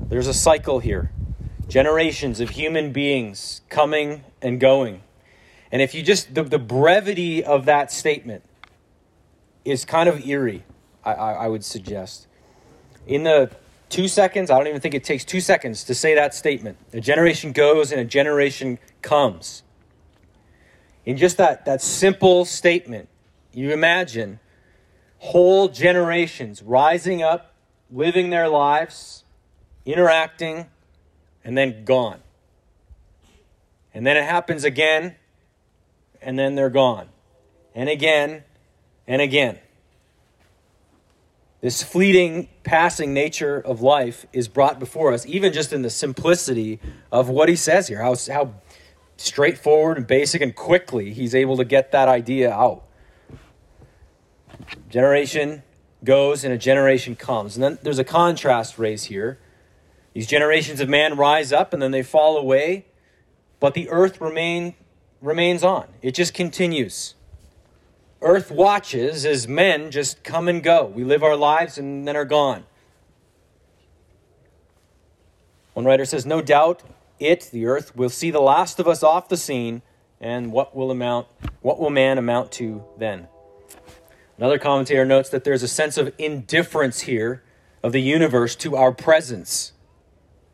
There's 0.00 0.28
a 0.28 0.34
cycle 0.34 0.78
here 0.78 1.10
generations 1.68 2.38
of 2.38 2.50
human 2.50 2.92
beings 2.92 3.62
coming 3.70 4.22
and 4.42 4.60
going. 4.60 5.02
And 5.72 5.80
if 5.80 5.94
you 5.94 6.02
just, 6.02 6.34
the, 6.34 6.42
the 6.42 6.58
brevity 6.58 7.42
of 7.42 7.64
that 7.64 7.90
statement 7.90 8.44
is 9.64 9.86
kind 9.86 10.06
of 10.06 10.26
eerie, 10.26 10.64
I, 11.02 11.14
I, 11.14 11.32
I 11.32 11.48
would 11.48 11.64
suggest. 11.64 12.26
In 13.06 13.22
the 13.22 13.50
two 13.88 14.06
seconds, 14.06 14.50
I 14.50 14.58
don't 14.58 14.66
even 14.66 14.82
think 14.82 14.94
it 14.94 15.02
takes 15.02 15.24
two 15.24 15.40
seconds 15.40 15.82
to 15.84 15.94
say 15.94 16.14
that 16.14 16.34
statement. 16.34 16.76
A 16.92 17.00
generation 17.00 17.52
goes 17.52 17.90
and 17.90 18.00
a 18.00 18.04
generation 18.04 18.78
comes. 19.00 19.62
In 21.06 21.16
just 21.16 21.38
that, 21.38 21.64
that 21.64 21.80
simple 21.80 22.44
statement, 22.44 23.08
you 23.54 23.70
imagine 23.70 24.40
whole 25.22 25.68
generations 25.68 26.62
rising 26.64 27.22
up, 27.22 27.54
living 27.92 28.30
their 28.30 28.48
lives, 28.48 29.22
interacting, 29.86 30.66
and 31.44 31.56
then 31.56 31.84
gone. 31.84 32.18
And 33.94 34.04
then 34.04 34.16
it 34.16 34.24
happens 34.24 34.64
again, 34.64 35.14
and 36.20 36.36
then 36.36 36.56
they're 36.56 36.70
gone. 36.70 37.08
And 37.72 37.88
again, 37.88 38.42
and 39.06 39.22
again. 39.22 39.60
This 41.60 41.84
fleeting, 41.84 42.48
passing 42.64 43.14
nature 43.14 43.60
of 43.60 43.80
life 43.80 44.26
is 44.32 44.48
brought 44.48 44.80
before 44.80 45.12
us, 45.12 45.24
even 45.26 45.52
just 45.52 45.72
in 45.72 45.82
the 45.82 45.90
simplicity 45.90 46.80
of 47.12 47.28
what 47.28 47.48
he 47.48 47.54
says 47.54 47.86
here, 47.86 48.02
how, 48.02 48.16
how 48.28 48.54
straightforward 49.16 49.98
and 49.98 50.06
basic 50.08 50.42
and 50.42 50.56
quickly 50.56 51.12
he's 51.12 51.32
able 51.32 51.56
to 51.58 51.64
get 51.64 51.92
that 51.92 52.08
idea 52.08 52.52
out. 52.52 52.82
Generation 54.88 55.62
goes 56.04 56.44
and 56.44 56.52
a 56.52 56.58
generation 56.58 57.16
comes. 57.16 57.56
And 57.56 57.62
then 57.62 57.78
there's 57.82 57.98
a 57.98 58.04
contrast 58.04 58.78
raised 58.78 59.06
here 59.06 59.38
these 60.14 60.26
generations 60.26 60.80
of 60.80 60.88
man 60.88 61.16
rise 61.16 61.52
up 61.52 61.72
and 61.72 61.82
then 61.82 61.90
they 61.90 62.02
fall 62.02 62.36
away, 62.36 62.86
but 63.60 63.74
the 63.74 63.88
earth 63.88 64.20
remain, 64.20 64.74
remains 65.20 65.64
on. 65.64 65.88
It 66.02 66.14
just 66.14 66.34
continues. 66.34 67.14
Earth 68.20 68.50
watches 68.50 69.24
as 69.24 69.48
men 69.48 69.90
just 69.90 70.22
come 70.22 70.48
and 70.48 70.62
go. 70.62 70.84
We 70.84 71.02
live 71.02 71.22
our 71.22 71.36
lives 71.36 71.78
and 71.78 72.06
then 72.06 72.14
are 72.14 72.24
gone. 72.24 72.64
One 75.72 75.86
writer 75.86 76.04
says, 76.04 76.26
No 76.26 76.42
doubt 76.42 76.82
it, 77.18 77.48
the 77.52 77.66
earth, 77.66 77.96
will 77.96 78.10
see 78.10 78.30
the 78.30 78.40
last 78.40 78.78
of 78.78 78.86
us 78.86 79.02
off 79.02 79.28
the 79.28 79.36
scene, 79.36 79.80
and 80.20 80.52
what 80.52 80.76
will 80.76 80.90
amount 80.90 81.26
what 81.62 81.80
will 81.80 81.90
man 81.90 82.18
amount 82.18 82.52
to 82.52 82.84
then? 82.98 83.28
Another 84.42 84.58
commentator 84.58 85.04
notes 85.04 85.28
that 85.28 85.44
there's 85.44 85.62
a 85.62 85.68
sense 85.68 85.96
of 85.96 86.12
indifference 86.18 87.02
here 87.02 87.44
of 87.80 87.92
the 87.92 88.00
universe 88.00 88.56
to 88.56 88.74
our 88.74 88.90
presence. 88.90 89.70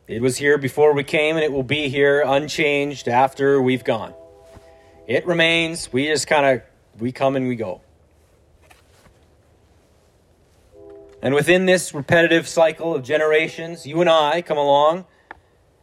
It 0.07 0.21
was 0.21 0.37
here 0.37 0.59
before 0.59 0.93
we 0.93 1.03
came, 1.03 1.37
and 1.37 1.43
it 1.43 1.51
will 1.51 1.63
be 1.63 1.89
here 1.89 2.21
unchanged 2.23 3.07
after 3.07 3.59
we've 3.59 3.83
gone. 3.83 4.13
It 5.07 5.25
remains. 5.25 5.91
We 5.91 6.05
just 6.05 6.27
kind 6.27 6.45
of 6.45 6.61
we 6.99 7.11
come 7.11 7.35
and 7.35 7.47
we 7.47 7.55
go. 7.55 7.81
And 11.23 11.33
within 11.33 11.65
this 11.65 11.91
repetitive 11.91 12.47
cycle 12.47 12.93
of 12.93 13.01
generations, 13.01 13.87
you 13.87 14.01
and 14.01 14.09
I 14.09 14.43
come 14.43 14.59
along 14.59 15.05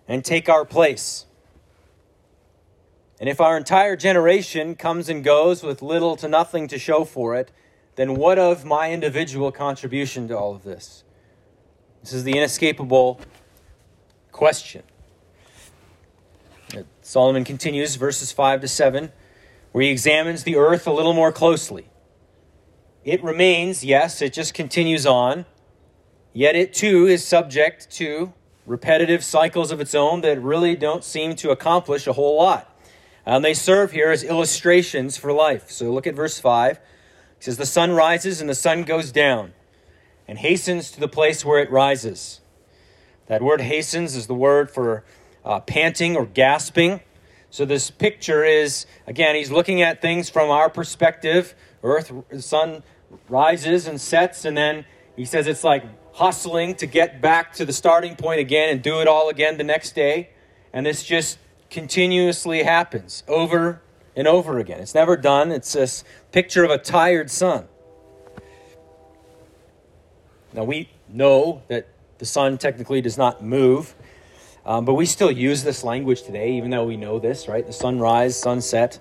and 0.07 0.25
take 0.25 0.49
our 0.49 0.65
place. 0.65 1.27
And 3.19 3.29
if 3.29 3.41
our 3.41 3.57
entire 3.57 3.97
generation 3.97 4.77
comes 4.77 5.09
and 5.09 5.25
goes 5.25 5.65
with 5.65 5.83
little 5.83 6.15
to 6.15 6.29
nothing 6.29 6.69
to 6.69 6.79
show 6.79 7.03
for 7.03 7.35
it, 7.35 7.51
then 7.97 8.15
what 8.15 8.39
of 8.39 8.65
my 8.65 8.93
individual 8.93 9.51
contribution 9.51 10.29
to 10.29 10.39
all 10.39 10.55
of 10.55 10.63
this? 10.63 11.03
This 12.03 12.13
is 12.13 12.25
the 12.25 12.37
inescapable 12.37 13.21
question. 14.31 14.83
Solomon 17.01 17.45
continues, 17.45 17.97
verses 17.97 18.33
5 18.33 18.61
to 18.61 18.69
7, 18.69 19.13
where 19.73 19.85
he 19.85 19.91
examines 19.91 20.45
the 20.45 20.57
earth 20.57 20.87
a 20.87 20.93
little 20.93 21.15
more 21.15 21.33
closely. 21.33 21.89
It 23.05 23.23
remains, 23.23 23.85
yes, 23.85 24.21
it 24.21 24.33
just 24.33 24.53
continues 24.53 25.07
on, 25.07 25.47
yet 26.33 26.57
it 26.57 26.75
too 26.75 27.07
is 27.07 27.25
subject 27.25 27.91
to 27.93 28.33
repetitive 28.67 29.25
cycles 29.25 29.71
of 29.71 29.81
its 29.81 29.95
own 29.95 30.21
that 30.23 30.41
really 30.43 30.75
don't 30.75 31.05
seem 31.05 31.37
to 31.37 31.51
accomplish 31.51 32.07
a 32.07 32.13
whole 32.13 32.37
lot. 32.37 32.77
And 33.25 33.45
they 33.45 33.55
serve 33.55 33.93
here 33.93 34.11
as 34.11 34.23
illustrations 34.23 35.17
for 35.17 35.33
life. 35.33 35.71
So 35.71 35.93
look 35.93 36.07
at 36.07 36.15
verse 36.15 36.39
5. 36.39 36.79
It 37.39 37.45
says, 37.45 37.57
The 37.57 37.67
sun 37.67 37.93
rises 37.93 38.41
and 38.41 38.49
the 38.49 38.55
sun 38.55 38.85
goes 38.85 39.13
down, 39.13 39.53
and 40.27 40.39
hastens 40.39 40.91
to 40.93 41.01
the 41.01 41.09
place 41.09 41.45
where 41.45 41.61
it 41.61 41.71
rises. 41.71 42.41
That 43.27 43.43
word 43.43 43.61
hastens 43.61 44.15
is 44.15 44.27
the 44.27 44.35
word 44.35 44.71
for 44.71 45.05
uh, 45.45 45.61
panting 45.61 46.17
or 46.17 46.27
gasping. 46.27 47.01
So 47.51 47.65
this 47.65 47.91
picture 47.91 48.45
is, 48.45 48.87
again, 49.07 49.35
he's 49.35 49.51
looking 49.51 49.83
at 49.83 50.03
things 50.03 50.29
from 50.29 50.51
our 50.51 50.69
perspective. 50.69 51.55
Earth, 51.83 52.13
the 52.29 52.43
sun 52.43 52.83
rises 53.29 53.87
and 53.87 54.01
sets, 54.01 54.45
and 54.45 54.57
then 54.57 54.85
he 55.17 55.25
says 55.25 55.47
it's 55.47 55.65
like 55.65 55.85
hustling 56.15 56.75
to 56.77 56.87
get 56.87 57.21
back 57.21 57.53
to 57.55 57.65
the 57.65 57.73
starting 57.73 58.17
point 58.17 58.41
again 58.41 58.71
and 58.71 58.83
do 58.83 59.01
it 59.01 59.09
all 59.09 59.29
again 59.29 59.59
the 59.59 59.65
next 59.65 59.95
day. 59.95 60.31
And 60.73 60.85
this 60.85 61.03
just 61.03 61.39
continuously 61.71 62.63
happens 62.63 63.23
over 63.27 63.81
and 64.17 64.27
over 64.27 64.59
again. 64.59 64.81
It's 64.81 64.95
never 64.95 65.17
done. 65.17 65.53
It's 65.53 65.75
this 65.75 66.03
picture 66.33 66.65
of 66.65 66.71
a 66.71 66.79
tired 66.79 67.31
sun. 67.31 67.69
Now 70.53 70.65
we 70.65 70.89
know 71.09 71.63
that 71.69 71.87
the 72.19 72.27
sun 72.27 72.59
technically 72.59 73.03
does 73.03 73.19
not 73.19 73.45
move. 73.45 73.95
Um, 74.65 74.85
but 74.85 74.95
we 74.95 75.07
still 75.07 75.31
use 75.31 75.63
this 75.63 75.85
language 75.85 76.23
today, 76.23 76.55
even 76.55 76.71
though 76.71 76.85
we 76.85 76.97
know 76.97 77.21
this, 77.21 77.47
right? 77.47 77.65
The 77.65 77.73
sunrise, 77.73 78.37
sunset. 78.37 78.99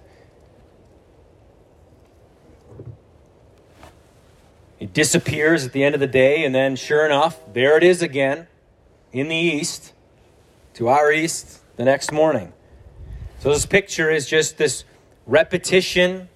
It 4.79 4.93
disappears 4.93 5.65
at 5.65 5.71
the 5.71 5.83
end 5.83 5.95
of 5.95 6.01
the 6.01 6.07
day, 6.07 6.45
and 6.45 6.53
then 6.53 6.75
sure 6.75 7.03
enough, 7.03 7.39
there 7.51 7.77
it 7.77 7.83
is 7.83 8.03
again 8.03 8.45
in 9.11 9.27
the 9.27 9.35
east, 9.35 9.93
to 10.75 10.87
our 10.87 11.11
east, 11.11 11.61
the 11.77 11.85
next 11.85 12.11
morning. 12.11 12.53
So 13.39 13.49
this 13.49 13.65
picture 13.65 14.11
is 14.11 14.27
just 14.27 14.59
this 14.59 14.83
repetition, 15.25 16.29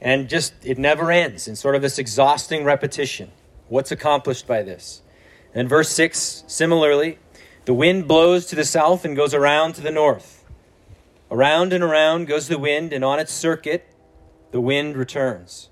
and 0.00 0.28
just 0.28 0.54
it 0.64 0.78
never 0.78 1.10
ends 1.10 1.48
in 1.48 1.56
sort 1.56 1.74
of 1.74 1.82
this 1.82 1.98
exhausting 1.98 2.64
repetition. 2.64 3.30
What's 3.68 3.90
accomplished 3.90 4.46
by 4.46 4.62
this? 4.62 5.02
And 5.54 5.68
verse 5.68 5.90
6, 5.90 6.44
similarly, 6.46 7.18
the 7.64 7.74
wind 7.74 8.08
blows 8.08 8.46
to 8.46 8.56
the 8.56 8.64
south 8.64 9.04
and 9.04 9.16
goes 9.16 9.34
around 9.34 9.74
to 9.74 9.80
the 9.80 9.90
north. 9.90 10.44
Around 11.30 11.72
and 11.72 11.82
around 11.82 12.26
goes 12.26 12.48
the 12.48 12.58
wind, 12.58 12.92
and 12.92 13.04
on 13.04 13.18
its 13.18 13.32
circuit, 13.32 13.86
the 14.50 14.60
wind 14.60 14.96
returns. 14.96 15.68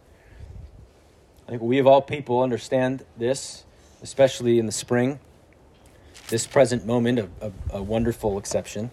I 1.47 1.51
think 1.51 1.63
we 1.63 1.79
of 1.79 1.87
all 1.87 2.01
people 2.01 2.43
understand 2.43 3.05
this, 3.19 3.65
especially 4.03 4.59
in 4.59 4.67
the 4.67 4.73
spring. 4.73 5.19
This 6.29 6.47
present 6.47 6.87
moment, 6.87 7.19
a, 7.19 7.29
a, 7.41 7.53
a 7.79 7.83
wonderful 7.83 8.39
exception. 8.39 8.91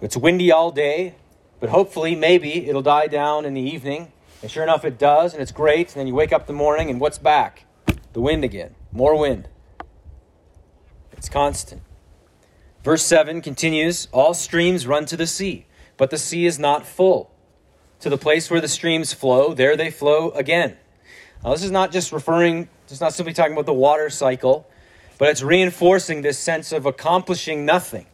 It's 0.00 0.16
windy 0.16 0.50
all 0.50 0.70
day, 0.70 1.14
but 1.60 1.70
hopefully, 1.70 2.14
maybe 2.14 2.68
it'll 2.68 2.82
die 2.82 3.06
down 3.06 3.44
in 3.44 3.54
the 3.54 3.60
evening. 3.60 4.12
And 4.42 4.50
sure 4.50 4.62
enough, 4.62 4.84
it 4.84 4.98
does, 4.98 5.32
and 5.32 5.42
it's 5.42 5.52
great. 5.52 5.88
And 5.88 5.96
then 5.96 6.06
you 6.06 6.14
wake 6.14 6.32
up 6.32 6.46
the 6.46 6.52
morning, 6.52 6.90
and 6.90 7.00
what's 7.00 7.18
back? 7.18 7.64
The 8.12 8.20
wind 8.20 8.44
again. 8.44 8.74
More 8.92 9.18
wind. 9.18 9.48
It's 11.12 11.28
constant. 11.28 11.82
Verse 12.84 13.02
7 13.02 13.40
continues 13.40 14.08
All 14.12 14.34
streams 14.34 14.86
run 14.86 15.04
to 15.06 15.16
the 15.16 15.26
sea, 15.26 15.66
but 15.96 16.10
the 16.10 16.18
sea 16.18 16.46
is 16.46 16.58
not 16.58 16.86
full. 16.86 17.34
To 18.00 18.08
the 18.08 18.16
place 18.16 18.50
where 18.50 18.60
the 18.60 18.68
streams 18.68 19.12
flow, 19.12 19.52
there 19.52 19.76
they 19.76 19.90
flow 19.90 20.30
again. 20.30 20.76
Now, 21.42 21.50
this 21.52 21.64
is 21.64 21.70
not 21.70 21.92
just 21.92 22.12
referring, 22.12 22.68
it's 22.88 23.00
not 23.00 23.12
simply 23.12 23.32
talking 23.32 23.52
about 23.52 23.66
the 23.66 23.74
water 23.74 24.10
cycle, 24.10 24.68
but 25.18 25.28
it's 25.28 25.42
reinforcing 25.42 26.22
this 26.22 26.38
sense 26.38 26.72
of 26.72 26.86
accomplishing 26.86 27.64
nothing. 27.64 28.06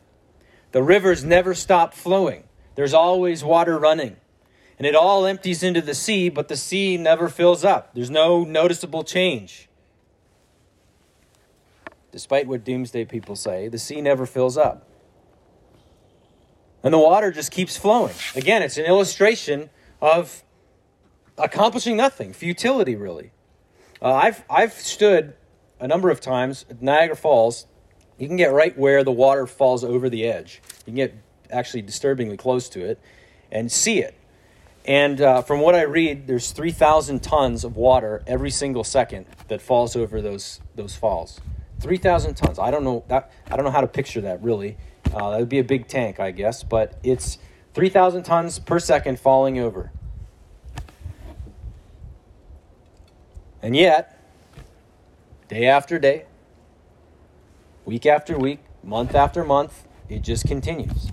The 0.73 0.83
rivers 0.83 1.23
never 1.23 1.55
stop 1.55 1.95
flowing, 1.95 2.45
there's 2.75 2.95
always 2.95 3.45
water 3.45 3.79
running. 3.79 4.17
And 4.79 4.87
it 4.87 4.95
all 4.97 5.25
empties 5.25 5.63
into 5.63 5.81
the 5.81 5.95
sea, 5.95 6.29
but 6.29 6.49
the 6.49 6.57
sea 6.57 6.97
never 6.97 7.29
fills 7.29 7.65
up. 7.65 7.95
There's 7.95 8.11
no 8.11 8.45
noticeable 8.45 9.05
change. 9.05 9.69
Despite 12.11 12.47
what 12.47 12.65
doomsday 12.65 13.05
people 13.05 13.37
say, 13.37 13.69
the 13.69 13.79
sea 13.79 14.01
never 14.01 14.27
fills 14.27 14.57
up. 14.57 14.89
And 16.83 16.93
the 16.93 16.99
water 16.99 17.31
just 17.31 17.51
keeps 17.51 17.77
flowing. 17.77 18.15
Again, 18.37 18.63
it's 18.63 18.77
an 18.77 18.85
illustration 18.85 19.71
of 20.03 20.45
accomplishing 21.39 21.97
nothing, 21.97 22.33
futility, 22.33 22.95
really. 22.95 23.33
Uh, 24.03 24.13
I've, 24.13 24.45
I've 24.51 24.75
stood 24.75 25.35
a 25.81 25.89
number 25.89 26.11
of 26.11 26.21
times 26.21 26.67
at 26.69 26.83
Niagara 26.83 27.17
Falls. 27.17 27.67
You 28.19 28.27
can 28.27 28.37
get 28.37 28.53
right 28.53 28.77
where 28.77 29.03
the 29.03 29.13
water 29.13 29.47
falls 29.47 29.83
over 29.83 30.09
the 30.09 30.27
edge. 30.27 30.61
You 30.81 30.93
can 30.93 30.95
get 30.95 31.15
actually 31.51 31.83
disturbingly 31.83 32.37
close 32.37 32.69
to 32.71 32.85
it 32.85 33.01
and 33.51 33.71
see 33.71 34.01
it. 34.01 34.15
And 34.85 35.21
uh, 35.21 35.43
from 35.43 35.61
what 35.61 35.75
I 35.75 35.83
read, 35.83 36.27
there's 36.27 36.51
3,000 36.51 37.23
tons 37.23 37.65
of 37.65 37.77
water 37.77 38.23
every 38.27 38.51
single 38.51 38.85
second 38.85 39.27
that 39.49 39.63
falls 39.63 39.97
over 39.97 40.21
those, 40.21 40.61
those 40.75 40.95
falls. 40.95 41.41
3,000 41.81 42.35
tons. 42.35 42.59
I 42.59 42.71
don't 42.71 42.85
know 42.85 43.05
that. 43.09 43.33
I 43.51 43.57
don't 43.57 43.65
know 43.65 43.71
how 43.71 43.81
to 43.81 43.87
picture 43.87 44.21
that 44.23 44.43
really. 44.43 44.77
Uh, 45.13 45.31
that 45.31 45.41
would 45.41 45.49
be 45.49 45.59
a 45.59 45.65
big 45.65 45.87
tank, 45.89 46.21
I 46.21 46.31
guess, 46.31 46.63
but 46.63 46.99
it's 47.03 47.39
3,000 47.75 48.23
tons 48.23 48.59
per 48.59 48.79
second 48.79 49.19
falling 49.19 49.59
over. 49.59 49.91
And 53.63 53.75
yet, 53.75 54.19
day 55.49 55.67
after 55.67 55.99
day, 55.99 56.27
week 57.85 58.05
after 58.05 58.37
week, 58.37 58.61
month 58.83 59.15
after 59.15 59.45
month, 59.45 59.87
it 60.09 60.23
just 60.23 60.47
continues. 60.47 61.11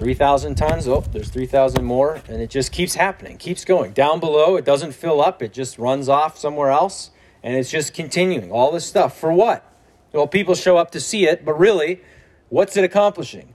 3,000 0.00 0.54
tons, 0.54 0.88
oh, 0.88 1.02
there's 1.12 1.28
3,000 1.28 1.84
more, 1.84 2.22
and 2.26 2.40
it 2.40 2.48
just 2.48 2.72
keeps 2.72 2.94
happening, 2.94 3.36
keeps 3.36 3.66
going. 3.66 3.92
Down 3.92 4.18
below, 4.18 4.56
it 4.56 4.64
doesn't 4.64 4.92
fill 4.92 5.20
up, 5.20 5.42
it 5.42 5.52
just 5.52 5.78
runs 5.78 6.08
off 6.08 6.38
somewhere 6.38 6.70
else, 6.70 7.10
and 7.42 7.54
it's 7.54 7.70
just 7.70 7.92
continuing. 7.92 8.50
All 8.50 8.72
this 8.72 8.86
stuff. 8.86 9.20
For 9.20 9.30
what? 9.30 9.62
Well, 10.14 10.26
people 10.26 10.54
show 10.54 10.78
up 10.78 10.90
to 10.92 11.00
see 11.00 11.28
it, 11.28 11.44
but 11.44 11.58
really, 11.58 12.00
what's 12.48 12.78
it 12.78 12.84
accomplishing? 12.84 13.54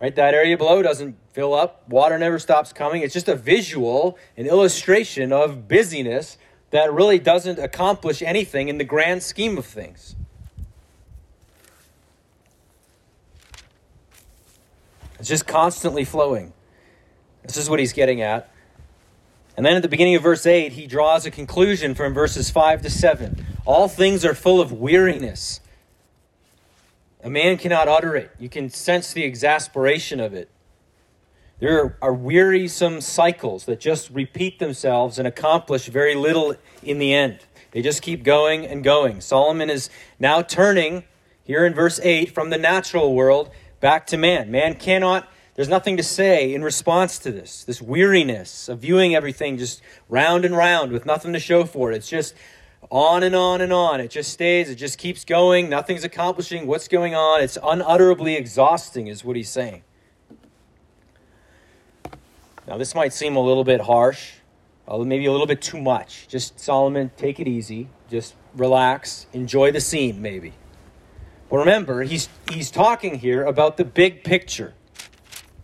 Right? 0.00 0.16
That 0.16 0.34
area 0.34 0.58
below 0.58 0.82
doesn't 0.82 1.16
fill 1.32 1.54
up, 1.54 1.88
water 1.88 2.18
never 2.18 2.40
stops 2.40 2.72
coming. 2.72 3.02
It's 3.02 3.14
just 3.14 3.28
a 3.28 3.36
visual, 3.36 4.18
an 4.36 4.46
illustration 4.46 5.32
of 5.32 5.68
busyness 5.68 6.36
that 6.72 6.92
really 6.92 7.20
doesn't 7.20 7.60
accomplish 7.60 8.22
anything 8.22 8.68
in 8.68 8.78
the 8.78 8.84
grand 8.84 9.22
scheme 9.22 9.56
of 9.56 9.66
things. 9.66 10.16
It's 15.24 15.30
just 15.30 15.46
constantly 15.46 16.04
flowing. 16.04 16.52
This 17.44 17.56
is 17.56 17.70
what 17.70 17.80
he's 17.80 17.94
getting 17.94 18.20
at. 18.20 18.52
And 19.56 19.64
then 19.64 19.74
at 19.74 19.80
the 19.80 19.88
beginning 19.88 20.16
of 20.16 20.22
verse 20.22 20.44
8, 20.44 20.72
he 20.72 20.86
draws 20.86 21.24
a 21.24 21.30
conclusion 21.30 21.94
from 21.94 22.12
verses 22.12 22.50
5 22.50 22.82
to 22.82 22.90
7. 22.90 23.46
All 23.64 23.88
things 23.88 24.26
are 24.26 24.34
full 24.34 24.60
of 24.60 24.70
weariness. 24.70 25.60
A 27.22 27.30
man 27.30 27.56
cannot 27.56 27.88
utter 27.88 28.14
it. 28.14 28.32
You 28.38 28.50
can 28.50 28.68
sense 28.68 29.14
the 29.14 29.24
exasperation 29.24 30.20
of 30.20 30.34
it. 30.34 30.50
There 31.58 31.96
are 32.02 32.12
wearisome 32.12 33.00
cycles 33.00 33.64
that 33.64 33.80
just 33.80 34.10
repeat 34.10 34.58
themselves 34.58 35.18
and 35.18 35.26
accomplish 35.26 35.86
very 35.86 36.14
little 36.14 36.54
in 36.82 36.98
the 36.98 37.14
end. 37.14 37.38
They 37.70 37.80
just 37.80 38.02
keep 38.02 38.24
going 38.24 38.66
and 38.66 38.84
going. 38.84 39.22
Solomon 39.22 39.70
is 39.70 39.88
now 40.18 40.42
turning, 40.42 41.04
here 41.44 41.64
in 41.64 41.72
verse 41.72 41.98
8, 42.02 42.30
from 42.34 42.50
the 42.50 42.58
natural 42.58 43.14
world 43.14 43.50
back 43.84 44.06
to 44.06 44.16
man. 44.16 44.50
Man 44.50 44.76
cannot, 44.76 45.28
there's 45.56 45.68
nothing 45.68 45.98
to 45.98 46.02
say 46.02 46.54
in 46.54 46.64
response 46.64 47.18
to 47.18 47.30
this, 47.30 47.64
this 47.64 47.82
weariness 47.82 48.66
of 48.70 48.78
viewing 48.78 49.14
everything 49.14 49.58
just 49.58 49.82
round 50.08 50.46
and 50.46 50.56
round 50.56 50.90
with 50.90 51.04
nothing 51.04 51.34
to 51.34 51.38
show 51.38 51.64
for 51.64 51.92
it. 51.92 51.96
It's 51.96 52.08
just 52.08 52.34
on 52.90 53.22
and 53.22 53.34
on 53.34 53.60
and 53.60 53.74
on. 53.74 54.00
It 54.00 54.10
just 54.10 54.32
stays, 54.32 54.70
it 54.70 54.76
just 54.76 54.96
keeps 54.96 55.22
going. 55.26 55.68
Nothing's 55.68 56.02
accomplishing. 56.02 56.66
What's 56.66 56.88
going 56.88 57.14
on? 57.14 57.42
It's 57.42 57.58
unutterably 57.62 58.36
exhausting, 58.36 59.08
is 59.08 59.22
what 59.22 59.36
he's 59.36 59.50
saying. 59.50 59.82
Now, 62.66 62.78
this 62.78 62.94
might 62.94 63.12
seem 63.12 63.36
a 63.36 63.40
little 63.40 63.64
bit 63.64 63.82
harsh, 63.82 64.32
maybe 64.88 65.26
a 65.26 65.30
little 65.30 65.46
bit 65.46 65.60
too 65.60 65.78
much. 65.78 66.26
Just, 66.26 66.58
Solomon, 66.58 67.10
take 67.18 67.38
it 67.38 67.46
easy. 67.46 67.90
Just 68.10 68.34
relax. 68.54 69.26
Enjoy 69.34 69.70
the 69.70 69.80
scene, 69.82 70.22
maybe. 70.22 70.54
Remember, 71.50 72.02
he's, 72.02 72.28
he's 72.50 72.70
talking 72.70 73.18
here 73.18 73.44
about 73.44 73.76
the 73.76 73.84
big 73.84 74.24
picture 74.24 74.74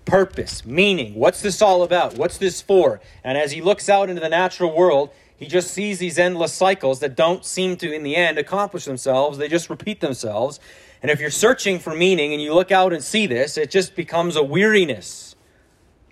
purpose, 0.04 0.66
meaning. 0.66 1.14
What's 1.14 1.40
this 1.40 1.62
all 1.62 1.82
about? 1.82 2.14
What's 2.14 2.38
this 2.38 2.60
for? 2.60 3.00
And 3.22 3.38
as 3.38 3.52
he 3.52 3.62
looks 3.62 3.88
out 3.88 4.08
into 4.10 4.20
the 4.20 4.28
natural 4.28 4.74
world, 4.74 5.10
he 5.36 5.46
just 5.46 5.70
sees 5.70 5.98
these 5.98 6.18
endless 6.18 6.52
cycles 6.52 7.00
that 7.00 7.16
don't 7.16 7.44
seem 7.44 7.76
to, 7.78 7.92
in 7.92 8.02
the 8.02 8.16
end, 8.16 8.36
accomplish 8.36 8.84
themselves. 8.84 9.38
They 9.38 9.48
just 9.48 9.70
repeat 9.70 10.00
themselves. 10.00 10.60
And 11.00 11.10
if 11.10 11.20
you're 11.20 11.30
searching 11.30 11.78
for 11.78 11.94
meaning 11.94 12.32
and 12.32 12.42
you 12.42 12.52
look 12.52 12.70
out 12.70 12.92
and 12.92 13.02
see 13.02 13.26
this, 13.26 13.56
it 13.56 13.70
just 13.70 13.94
becomes 13.94 14.36
a 14.36 14.42
weariness. 14.42 15.34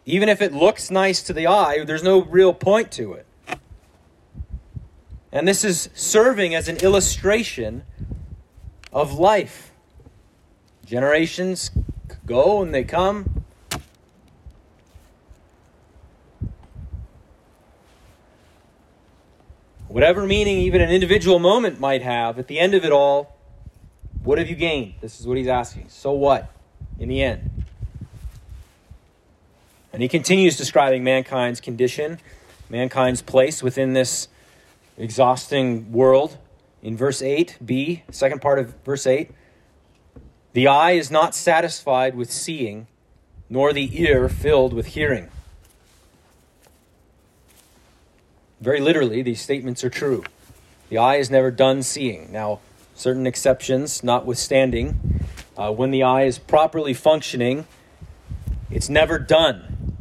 Even 0.07 0.29
if 0.31 0.41
it 0.41 0.55
looks 0.55 0.91
nice 0.91 1.23
to 1.25 1.33
the 1.33 1.47
eye, 1.47 1.85
there's 1.85 2.03
no 2.03 2.23
real 2.23 2.55
point 2.55 2.91
to 2.93 3.13
it. 3.13 3.27
And 5.31 5.47
this 5.47 5.63
is 5.63 5.91
serving 5.93 6.55
as 6.55 6.69
an 6.69 6.79
illustration 6.79 7.83
of 8.93 9.19
life. 9.19 9.73
Generations 10.85 11.71
go 12.25 12.63
and 12.63 12.75
they 12.75 12.85
come. 12.85 13.45
Whatever 19.89 20.27
meaning 20.27 20.59
even 20.59 20.81
an 20.81 20.91
individual 20.91 21.39
moment 21.39 21.81
might 21.81 22.03
have, 22.03 22.39
at 22.39 22.47
the 22.47 22.59
end 22.59 22.75
of 22.75 22.85
it 22.85 22.93
all, 22.93 23.37
what 24.23 24.39
have 24.39 24.49
you 24.49 24.57
gained? 24.57 24.95
This 25.01 25.19
is 25.19 25.27
what 25.27 25.39
he's 25.39 25.49
asking. 25.49 25.89
So 25.89 26.13
what 26.13 26.51
in 26.99 27.09
the 27.09 27.23
end? 27.23 27.65
And 29.93 30.03
he 30.03 30.09
continues 30.09 30.57
describing 30.57 31.03
mankind's 31.03 31.61
condition, 31.61 32.21
mankind's 32.69 33.23
place 33.23 33.63
within 33.63 33.95
this 33.95 34.29
exhausting 34.99 35.91
world. 35.91 36.37
In 36.83 36.97
verse 36.97 37.21
8b, 37.21 38.03
second 38.11 38.41
part 38.41 38.59
of 38.59 38.75
verse 38.85 39.07
8, 39.07 39.31
the 40.53 40.67
eye 40.67 40.93
is 40.93 41.11
not 41.11 41.35
satisfied 41.35 42.15
with 42.15 42.31
seeing, 42.31 42.87
nor 43.51 43.73
the 43.73 44.01
ear 44.01 44.29
filled 44.29 44.73
with 44.73 44.87
hearing. 44.87 45.29
Very 48.61 48.81
literally, 48.81 49.23
these 49.23 49.41
statements 49.41 49.85
are 49.85 49.91
true. 49.91 50.25
The 50.89 50.99
eye 50.99 51.17
is 51.17 51.31
never 51.31 51.51
done 51.51 51.83
seeing. 51.83 52.33
Now, 52.33 52.61
certain 52.95 53.27
exceptions 53.27 54.03
notwithstanding, 54.03 55.21
uh, 55.57 55.73
when 55.73 55.91
the 55.91 56.03
eye 56.03 56.25
is 56.25 56.39
properly 56.39 56.95
functioning, 56.95 57.67
it's 58.71 58.89
never 58.89 59.19
done. 59.19 59.97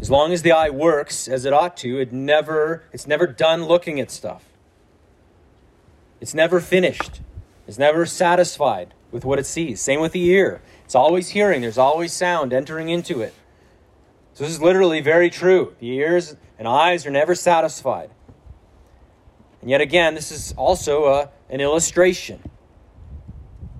As 0.00 0.10
long 0.10 0.32
as 0.32 0.42
the 0.42 0.52
eye 0.52 0.70
works 0.70 1.28
as 1.28 1.44
it 1.44 1.52
ought 1.52 1.76
to, 1.78 1.98
it 1.98 2.12
never, 2.12 2.84
it's 2.92 3.06
never 3.06 3.26
done 3.26 3.64
looking 3.64 4.00
at 4.00 4.10
stuff. 4.10 4.44
It's 6.20 6.34
never 6.34 6.60
finished. 6.60 7.20
It's 7.66 7.78
never 7.78 8.04
satisfied 8.06 8.94
with 9.10 9.24
what 9.24 9.38
it 9.38 9.46
sees. 9.46 9.80
Same 9.80 10.00
with 10.00 10.12
the 10.12 10.24
ear. 10.26 10.60
It's 10.84 10.94
always 10.94 11.30
hearing, 11.30 11.60
there's 11.60 11.78
always 11.78 12.12
sound 12.12 12.52
entering 12.52 12.88
into 12.88 13.20
it. 13.20 13.34
So 14.34 14.44
this 14.44 14.52
is 14.52 14.62
literally 14.62 15.00
very 15.00 15.30
true. 15.30 15.74
The 15.80 15.88
ears 15.88 16.36
and 16.58 16.66
eyes 16.66 17.06
are 17.06 17.10
never 17.10 17.34
satisfied. 17.34 18.10
And 19.60 19.70
yet 19.70 19.80
again, 19.80 20.14
this 20.14 20.30
is 20.30 20.52
also 20.56 21.06
a, 21.06 21.30
an 21.48 21.60
illustration. 21.60 22.40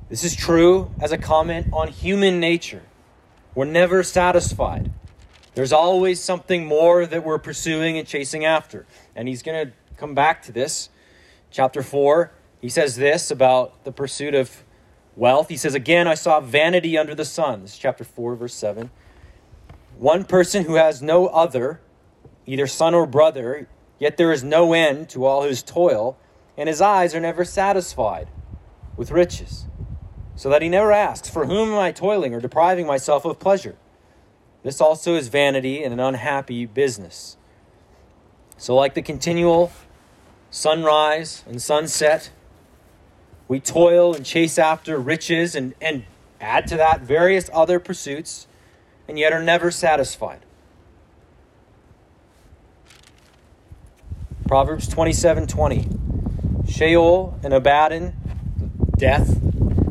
This 0.08 0.24
is 0.24 0.34
true 0.34 0.90
as 1.00 1.12
a 1.12 1.18
comment 1.18 1.68
on 1.72 1.88
human 1.88 2.40
nature. 2.40 2.82
We're 3.54 3.64
never 3.64 4.02
satisfied. 4.02 4.90
There's 5.54 5.72
always 5.72 6.20
something 6.20 6.66
more 6.66 7.06
that 7.06 7.24
we're 7.24 7.38
pursuing 7.38 7.98
and 7.98 8.06
chasing 8.06 8.44
after. 8.44 8.86
And 9.16 9.28
he's 9.28 9.42
going 9.42 9.66
to 9.68 9.72
come 9.96 10.14
back 10.14 10.42
to 10.42 10.52
this. 10.52 10.90
Chapter 11.50 11.82
4, 11.82 12.32
he 12.60 12.68
says 12.68 12.96
this 12.96 13.30
about 13.30 13.84
the 13.84 13.92
pursuit 13.92 14.34
of 14.34 14.64
wealth. 15.16 15.48
He 15.48 15.56
says, 15.56 15.74
Again, 15.74 16.06
I 16.06 16.14
saw 16.14 16.40
vanity 16.40 16.96
under 16.96 17.14
the 17.14 17.24
sun. 17.24 17.62
This 17.62 17.72
is 17.72 17.78
chapter 17.78 18.04
4, 18.04 18.36
verse 18.36 18.54
7. 18.54 18.90
One 19.98 20.24
person 20.24 20.64
who 20.64 20.74
has 20.74 21.02
no 21.02 21.26
other, 21.26 21.80
either 22.46 22.66
son 22.66 22.94
or 22.94 23.06
brother, 23.06 23.68
yet 23.98 24.16
there 24.16 24.32
is 24.32 24.44
no 24.44 24.72
end 24.72 25.08
to 25.10 25.24
all 25.24 25.42
his 25.42 25.62
toil, 25.62 26.16
and 26.56 26.68
his 26.68 26.80
eyes 26.80 27.14
are 27.14 27.20
never 27.20 27.44
satisfied 27.44 28.28
with 28.96 29.10
riches. 29.10 29.66
So 30.36 30.48
that 30.50 30.62
he 30.62 30.68
never 30.68 30.92
asks, 30.92 31.28
For 31.28 31.46
whom 31.46 31.70
am 31.70 31.78
I 31.78 31.92
toiling 31.92 32.34
or 32.34 32.40
depriving 32.40 32.86
myself 32.86 33.24
of 33.24 33.38
pleasure? 33.38 33.76
This 34.62 34.80
also 34.80 35.16
is 35.16 35.28
vanity 35.28 35.82
and 35.82 35.92
an 35.92 36.00
unhappy 36.00 36.66
business. 36.66 37.36
So, 38.56 38.74
like 38.74 38.94
the 38.94 39.02
continual 39.02 39.72
sunrise 40.50 41.44
and 41.46 41.62
sunset, 41.62 42.30
we 43.48 43.60
toil 43.60 44.14
and 44.14 44.24
chase 44.24 44.58
after 44.58 44.98
riches 44.98 45.54
and, 45.54 45.74
and 45.80 46.04
add 46.40 46.66
to 46.68 46.76
that 46.76 47.00
various 47.00 47.48
other 47.52 47.80
pursuits, 47.80 48.46
and 49.08 49.18
yet 49.18 49.32
are 49.32 49.42
never 49.42 49.70
satisfied. 49.70 50.40
Proverbs 54.46 54.88
27 54.88 55.46
20. 55.46 55.88
Sheol 56.68 57.38
and 57.42 57.52
Abaddon, 57.52 58.14
death, 58.96 59.40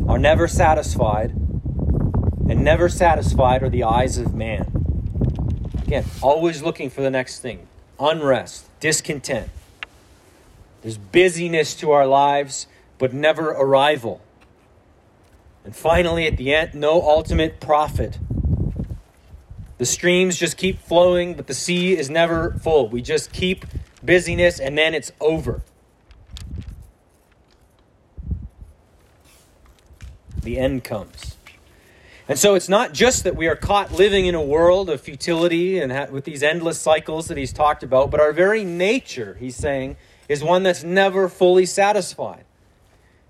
are 0.07 0.19
never 0.19 0.47
satisfied, 0.47 1.31
and 1.31 2.63
never 2.63 2.89
satisfied 2.89 3.63
are 3.63 3.69
the 3.69 3.83
eyes 3.83 4.17
of 4.17 4.33
man. 4.33 4.71
Again, 5.85 6.05
always 6.21 6.61
looking 6.61 6.89
for 6.89 7.01
the 7.01 7.09
next 7.09 7.39
thing 7.39 7.67
unrest, 7.99 8.65
discontent. 8.79 9.49
There's 10.81 10.97
busyness 10.97 11.75
to 11.75 11.91
our 11.91 12.05
lives, 12.05 12.67
but 12.97 13.13
never 13.13 13.49
arrival. 13.49 14.21
And 15.65 15.75
finally, 15.75 16.25
at 16.25 16.37
the 16.37 16.53
end, 16.55 16.73
no 16.73 17.01
ultimate 17.01 17.59
profit. 17.59 18.17
The 19.77 19.85
streams 19.85 20.37
just 20.37 20.57
keep 20.57 20.79
flowing, 20.81 21.35
but 21.35 21.47
the 21.47 21.53
sea 21.53 21.97
is 21.97 22.09
never 22.09 22.51
full. 22.51 22.89
We 22.89 23.01
just 23.01 23.31
keep 23.31 23.65
busyness, 24.03 24.59
and 24.59 24.77
then 24.77 24.93
it's 24.93 25.11
over. 25.19 25.61
The 30.41 30.57
end 30.57 30.83
comes. 30.83 31.37
And 32.27 32.37
so 32.37 32.55
it's 32.55 32.69
not 32.69 32.93
just 32.93 33.23
that 33.23 33.35
we 33.35 33.47
are 33.47 33.55
caught 33.55 33.91
living 33.91 34.27
in 34.27 34.35
a 34.35 34.41
world 34.41 34.89
of 34.89 35.01
futility 35.01 35.79
and 35.79 35.91
ha- 35.91 36.07
with 36.11 36.25
these 36.25 36.43
endless 36.43 36.79
cycles 36.79 37.27
that 37.27 37.37
he's 37.37 37.51
talked 37.51 37.81
about, 37.81 38.11
but 38.11 38.19
our 38.19 38.31
very 38.31 38.63
nature, 38.63 39.35
he's 39.39 39.55
saying, 39.55 39.97
is 40.29 40.43
one 40.43 40.63
that's 40.63 40.83
never 40.83 41.27
fully 41.27 41.65
satisfied. 41.65 42.45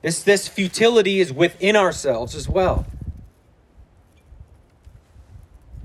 This, 0.03 0.21
this 0.21 0.47
futility 0.47 1.19
is 1.19 1.33
within 1.33 1.75
ourselves 1.75 2.35
as 2.35 2.47
well. 2.47 2.85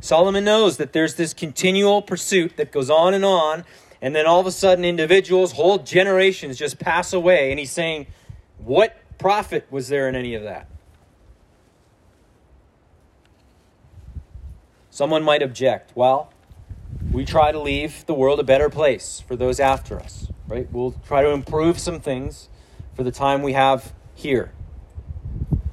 Solomon 0.01 0.45
knows 0.45 0.77
that 0.77 0.93
there's 0.93 1.15
this 1.15 1.33
continual 1.33 2.03
pursuit 2.03 2.59
that 2.59 2.71
goes 2.71 2.91
on 2.91 3.15
and 3.15 3.25
on, 3.25 3.65
and 4.03 4.15
then 4.15 4.27
all 4.27 4.39
of 4.39 4.47
a 4.47 4.51
sudden, 4.51 4.85
individuals, 4.85 5.53
whole 5.53 5.79
generations 5.79 6.59
just 6.59 6.79
pass 6.79 7.15
away, 7.15 7.51
and 7.51 7.59
he's 7.59 7.71
saying, 7.71 8.07
What 8.59 8.95
profit 9.17 9.67
was 9.71 9.89
there 9.89 10.07
in 10.07 10.15
any 10.15 10.35
of 10.35 10.43
that? 10.43 10.69
Someone 14.91 15.23
might 15.23 15.43
object, 15.43 15.93
well, 15.95 16.31
we 17.11 17.25
try 17.25 17.51
to 17.51 17.59
leave 17.59 18.05
the 18.07 18.15
world 18.15 18.39
a 18.39 18.45
better 18.45 18.69
place 18.69 19.23
for 19.27 19.37
those 19.37 19.59
after 19.59 19.99
us, 19.99 20.29
right? 20.49 20.67
We'll 20.73 20.95
try 21.07 21.23
to 21.23 21.31
improve 21.31 21.79
some 21.79 22.01
things 22.01 22.49
for 22.95 23.03
the 23.03 23.11
time 23.11 23.43
we 23.43 23.53
have 23.53 23.93
here. 24.15 24.53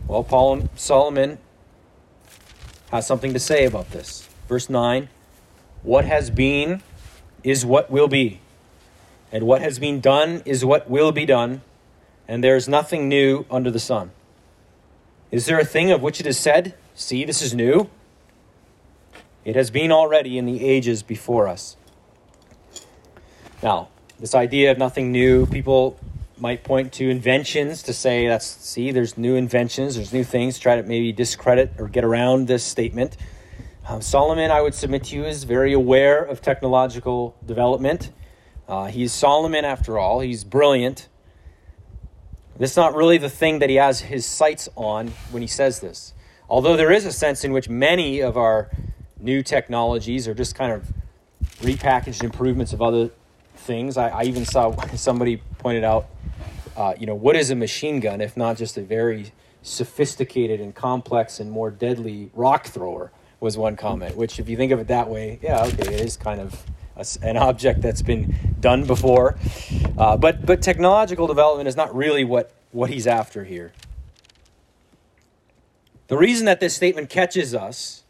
Well, 0.08 0.24
Paul 0.24 0.70
Solomon 0.76 1.38
has 2.92 3.08
something 3.08 3.34
to 3.34 3.40
say 3.40 3.66
about 3.66 3.92
this. 3.92 4.28
Verse 4.48 4.70
9 4.70 5.08
What 5.84 6.06
has 6.06 6.30
been 6.30 6.82
is 7.44 7.66
what 7.66 7.90
will 7.90 8.08
be, 8.08 8.40
and 9.32 9.46
what 9.46 9.62
has 9.62 9.80
been 9.80 10.00
done 10.00 10.42
is 10.46 10.66
what 10.66 10.90
will 10.90 11.12
be 11.12 11.26
done, 11.26 11.62
and 12.28 12.44
there 12.44 12.56
is 12.56 12.68
nothing 12.68 13.08
new 13.08 13.46
under 13.50 13.72
the 13.72 13.80
sun. 13.80 14.12
Is 15.32 15.46
there 15.46 15.60
a 15.60 15.66
thing 15.66 15.92
of 15.92 16.02
which 16.02 16.20
it 16.20 16.28
is 16.28 16.38
said, 16.38 16.76
See, 16.94 17.24
this 17.24 17.42
is 17.42 17.54
new? 17.54 17.90
It 19.44 19.56
has 19.56 19.72
been 19.72 19.92
already 19.92 20.38
in 20.38 20.46
the 20.46 20.64
ages 20.64 21.02
before 21.02 21.48
us. 21.48 21.78
Now, 23.64 23.88
this 24.22 24.36
idea 24.36 24.70
of 24.70 24.78
nothing 24.78 25.12
new, 25.12 25.48
people 25.48 26.00
might 26.38 26.64
point 26.64 26.94
to 26.94 27.10
inventions 27.10 27.82
to 27.84 27.92
say 27.92 28.28
that's 28.28 28.46
see 28.46 28.92
there's 28.92 29.16
new 29.16 29.36
inventions 29.36 29.96
there's 29.96 30.12
new 30.12 30.24
things 30.24 30.58
try 30.58 30.76
to 30.76 30.82
maybe 30.82 31.12
discredit 31.12 31.72
or 31.78 31.88
get 31.88 32.04
around 32.04 32.48
this 32.48 32.64
statement. 32.64 33.16
Um, 33.88 34.02
solomon 34.02 34.50
i 34.50 34.62
would 34.62 34.74
submit 34.74 35.04
to 35.06 35.16
you 35.16 35.26
is 35.26 35.44
very 35.44 35.74
aware 35.74 36.24
of 36.24 36.42
technological 36.42 37.36
development. 37.46 38.12
Uh, 38.68 38.86
he's 38.86 39.12
solomon 39.12 39.66
after 39.66 39.98
all 39.98 40.20
he's 40.20 40.44
brilliant. 40.44 41.10
This 42.58 42.72
is 42.72 42.78
not 42.78 42.96
really 42.96 43.18
the 43.18 43.30
thing 43.30 43.60
that 43.60 43.70
he 43.70 43.76
has 43.76 44.02
his 44.02 44.26
sights 44.26 44.70
on 44.76 45.08
when 45.32 45.42
he 45.42 45.48
says 45.48 45.80
this. 45.80 46.14
Although 46.48 46.76
there 46.76 46.92
is 46.92 47.06
a 47.06 47.12
sense 47.12 47.44
in 47.44 47.54
which 47.54 47.70
many 47.70 48.20
of 48.20 48.38
our 48.38 48.70
new 49.20 49.42
technologies 49.42 50.28
are 50.28 50.36
just 50.36 50.54
kind 50.54 50.72
of 50.72 50.92
repackaged 51.62 52.24
improvements 52.24 52.74
of 52.74 52.82
other 52.82 53.12
things. 53.72 53.96
I, 53.96 54.10
I 54.10 54.24
even 54.24 54.44
saw 54.44 54.76
somebody 54.96 55.38
pointed 55.60 55.86
out, 55.86 56.08
uh, 56.76 56.94
you 57.00 57.06
know, 57.06 57.16
what 57.16 57.36
is 57.36 57.50
a 57.52 57.56
machine 57.56 58.00
gun 58.02 58.20
if 58.20 58.36
not 58.36 58.58
just 58.58 58.78
a 58.78 58.82
very 58.82 59.32
sophisticated 59.64 60.60
and 60.60 60.76
complex 60.76 61.40
and 61.40 61.50
more 61.50 61.72
deadly 61.72 62.32
rock 62.34 62.68
thrower? 62.68 63.12
Was 63.40 63.58
one 63.58 63.76
comment. 63.76 64.16
Which, 64.16 64.38
if 64.38 64.48
you 64.48 64.56
think 64.56 64.72
of 64.72 64.80
it 64.80 64.88
that 64.90 65.10
way, 65.10 65.40
yeah, 65.42 65.64
okay, 65.64 65.96
it 65.96 66.02
is 66.02 66.16
kind 66.16 66.40
of 66.40 66.64
a, 66.96 67.04
an 67.24 67.38
object 67.38 67.82
that's 67.82 68.04
been 68.04 68.36
done 68.60 68.86
before. 68.86 69.36
Uh, 69.98 70.16
but 70.16 70.46
but 70.46 70.62
technological 70.62 71.26
development 71.26 71.68
is 71.68 71.76
not 71.76 71.96
really 71.96 72.24
what 72.24 72.52
what 72.72 72.92
he's 72.92 73.08
after 73.08 73.44
here. 73.44 73.74
The 76.08 76.18
reason 76.18 76.46
that 76.46 76.60
this 76.60 76.76
statement 76.76 77.10
catches 77.10 77.56
us 77.56 78.04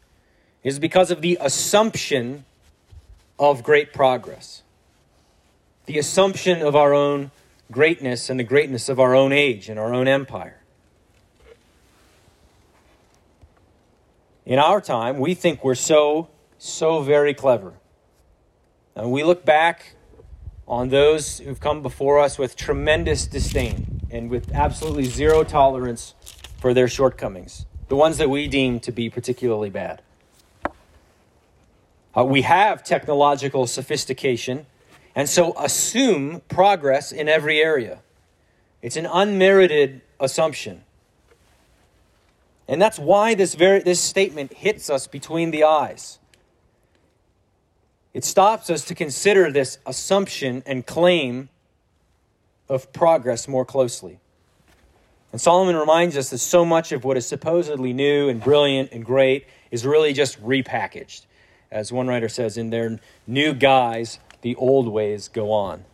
is 0.62 0.78
because 0.78 1.10
of 1.10 1.22
the 1.22 1.38
assumption 1.40 2.44
of 3.38 3.62
great 3.62 3.94
progress, 3.94 4.61
the 5.86 5.98
assumption 5.98 6.62
of 6.62 6.76
our 6.76 6.94
own 6.94 7.30
greatness 7.70 8.30
and 8.30 8.38
the 8.38 8.44
greatness 8.44 8.88
of 8.88 9.00
our 9.00 9.14
own 9.14 9.32
age 9.32 9.68
and 9.68 9.78
our 9.78 9.92
own 9.92 10.06
empire. 10.06 10.62
In 14.44 14.58
our 14.58 14.80
time, 14.80 15.18
we 15.18 15.34
think 15.34 15.64
we're 15.64 15.74
so, 15.74 16.28
so 16.58 17.02
very 17.02 17.32
clever. 17.32 17.74
And 18.94 19.10
we 19.10 19.22
look 19.22 19.44
back 19.44 19.94
on 20.66 20.88
those 20.88 21.38
who've 21.38 21.60
come 21.60 21.82
before 21.82 22.18
us 22.18 22.38
with 22.38 22.56
tremendous 22.56 23.26
disdain 23.26 24.00
and 24.10 24.30
with 24.30 24.52
absolutely 24.54 25.04
zero 25.04 25.44
tolerance 25.44 26.14
for 26.58 26.74
their 26.74 26.88
shortcomings, 26.88 27.66
the 27.88 27.96
ones 27.96 28.18
that 28.18 28.30
we 28.30 28.46
deem 28.46 28.80
to 28.80 28.92
be 28.92 29.08
particularly 29.08 29.70
bad. 29.70 30.02
Uh, 32.16 32.24
we 32.24 32.42
have 32.42 32.84
technological 32.84 33.66
sophistication, 33.66 34.66
and 35.14 35.28
so 35.28 35.52
assume 35.58 36.42
progress 36.48 37.12
in 37.12 37.28
every 37.28 37.60
area. 37.60 38.00
It's 38.80 38.96
an 38.96 39.06
unmerited 39.06 40.00
assumption. 40.18 40.82
And 42.66 42.80
that's 42.80 42.98
why 42.98 43.34
this, 43.34 43.54
very, 43.54 43.80
this 43.80 44.00
statement 44.00 44.52
hits 44.54 44.88
us 44.88 45.06
between 45.06 45.50
the 45.50 45.64
eyes. 45.64 46.18
It 48.14 48.24
stops 48.24 48.70
us 48.70 48.84
to 48.86 48.94
consider 48.94 49.50
this 49.50 49.78
assumption 49.86 50.62
and 50.66 50.86
claim 50.86 51.48
of 52.68 52.92
progress 52.92 53.46
more 53.48 53.64
closely. 53.64 54.18
And 55.32 55.40
Solomon 55.40 55.76
reminds 55.76 56.16
us 56.16 56.30
that 56.30 56.38
so 56.38 56.64
much 56.64 56.92
of 56.92 57.04
what 57.04 57.16
is 57.16 57.26
supposedly 57.26 57.92
new 57.92 58.28
and 58.28 58.42
brilliant 58.42 58.92
and 58.92 59.04
great 59.04 59.46
is 59.70 59.86
really 59.86 60.12
just 60.12 60.42
repackaged 60.42 61.22
as 61.72 61.90
one 61.90 62.06
writer 62.06 62.28
says, 62.28 62.56
in 62.56 62.70
their 62.70 63.00
new 63.26 63.54
guise, 63.54 64.18
the 64.42 64.54
old 64.56 64.88
ways 64.88 65.28
go 65.28 65.50
on. 65.52 65.84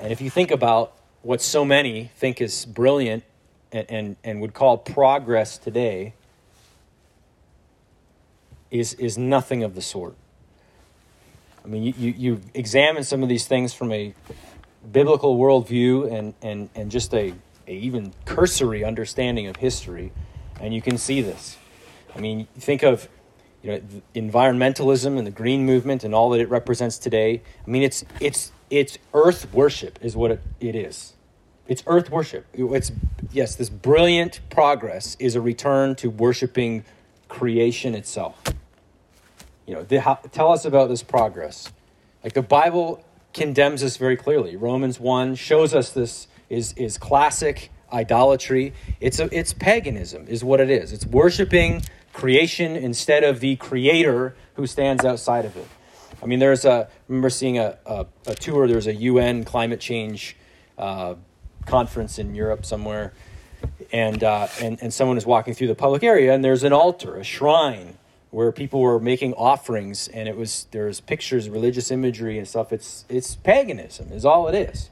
And 0.00 0.12
if 0.12 0.20
you 0.20 0.30
think 0.30 0.50
about 0.50 0.92
what 1.22 1.40
so 1.40 1.64
many 1.64 2.10
think 2.16 2.40
is 2.40 2.64
brilliant 2.64 3.24
and, 3.72 3.86
and, 3.90 4.16
and 4.24 4.40
would 4.40 4.54
call 4.54 4.78
progress 4.78 5.58
today, 5.58 6.14
is, 8.70 8.94
is 8.94 9.16
nothing 9.16 9.62
of 9.62 9.74
the 9.74 9.82
sort. 9.82 10.14
I 11.64 11.68
mean, 11.68 11.82
you, 11.82 11.94
you, 11.98 12.14
you 12.16 12.40
examine 12.54 13.04
some 13.04 13.22
of 13.22 13.28
these 13.28 13.46
things 13.46 13.72
from 13.74 13.92
a 13.92 14.14
biblical 14.90 15.38
worldview 15.38 16.10
and, 16.12 16.34
and, 16.42 16.70
and 16.74 16.90
just 16.90 17.12
a, 17.14 17.34
a 17.66 17.72
even 17.72 18.12
cursory 18.24 18.84
understanding 18.84 19.46
of 19.46 19.56
history, 19.56 20.12
and 20.60 20.74
you 20.74 20.80
can 20.80 20.96
see 20.96 21.20
this. 21.20 21.58
I 22.14 22.20
mean, 22.20 22.46
think 22.58 22.82
of 22.82 23.08
you 23.62 23.72
know, 23.72 23.80
environmentalism 24.14 25.18
and 25.18 25.26
the 25.26 25.30
green 25.30 25.64
movement 25.66 26.04
and 26.04 26.14
all 26.14 26.30
that 26.30 26.40
it 26.40 26.48
represents 26.48 26.98
today. 26.98 27.42
I 27.66 27.70
mean, 27.70 27.82
it's 27.82 28.04
it's 28.20 28.52
it's 28.70 28.98
earth 29.14 29.52
worship 29.52 29.98
is 30.02 30.16
what 30.16 30.30
it, 30.30 30.40
it 30.60 30.74
is. 30.74 31.14
It's 31.66 31.82
earth 31.86 32.10
worship. 32.10 32.46
It's 32.54 32.92
yes, 33.32 33.54
this 33.56 33.68
brilliant 33.68 34.40
progress 34.50 35.16
is 35.18 35.34
a 35.34 35.40
return 35.40 35.94
to 35.96 36.08
worshiping 36.08 36.84
creation 37.28 37.94
itself. 37.94 38.42
You 39.66 39.74
know, 39.74 39.82
the, 39.82 40.00
how, 40.00 40.14
tell 40.14 40.50
us 40.52 40.64
about 40.64 40.88
this 40.88 41.02
progress. 41.02 41.70
Like 42.24 42.32
the 42.32 42.42
Bible 42.42 43.04
condemns 43.34 43.82
this 43.82 43.96
very 43.96 44.16
clearly. 44.16 44.56
Romans 44.56 44.98
one 44.98 45.34
shows 45.34 45.74
us 45.74 45.90
this 45.90 46.28
is 46.48 46.72
is 46.74 46.96
classic 46.96 47.70
idolatry. 47.92 48.72
It's 49.00 49.18
a, 49.18 49.28
it's 49.36 49.52
paganism 49.52 50.26
is 50.26 50.44
what 50.44 50.60
it 50.60 50.70
is. 50.70 50.92
It's 50.92 51.06
worshiping 51.06 51.82
creation 52.18 52.74
instead 52.74 53.22
of 53.22 53.38
the 53.38 53.54
creator 53.54 54.34
who 54.54 54.66
stands 54.66 55.04
outside 55.04 55.44
of 55.44 55.56
it. 55.56 55.68
I 56.20 56.26
mean, 56.26 56.40
there's 56.40 56.64
a, 56.64 56.88
I 56.88 56.88
remember 57.06 57.30
seeing 57.30 57.58
a, 57.58 57.78
a, 57.86 58.06
a 58.26 58.34
tour, 58.34 58.66
there's 58.66 58.88
a 58.88 58.94
UN 58.94 59.44
climate 59.44 59.78
change 59.78 60.36
uh, 60.76 61.14
conference 61.64 62.18
in 62.18 62.34
Europe 62.34 62.66
somewhere, 62.66 63.12
and, 63.92 64.24
uh, 64.24 64.48
and, 64.60 64.82
and 64.82 64.92
someone 64.92 65.16
is 65.16 65.26
walking 65.26 65.54
through 65.54 65.68
the 65.68 65.76
public 65.76 66.02
area, 66.02 66.34
and 66.34 66.44
there's 66.44 66.64
an 66.64 66.72
altar, 66.72 67.14
a 67.14 67.22
shrine, 67.22 67.96
where 68.30 68.50
people 68.50 68.80
were 68.80 68.98
making 68.98 69.32
offerings, 69.34 70.08
and 70.08 70.28
it 70.28 70.36
was, 70.36 70.66
there's 70.72 70.98
pictures, 70.98 71.48
religious 71.48 71.92
imagery 71.92 72.36
and 72.36 72.48
stuff. 72.48 72.72
It's, 72.72 73.04
it's 73.08 73.36
paganism, 73.36 74.10
is 74.10 74.24
all 74.24 74.48
it 74.48 74.56
is. 74.56 74.90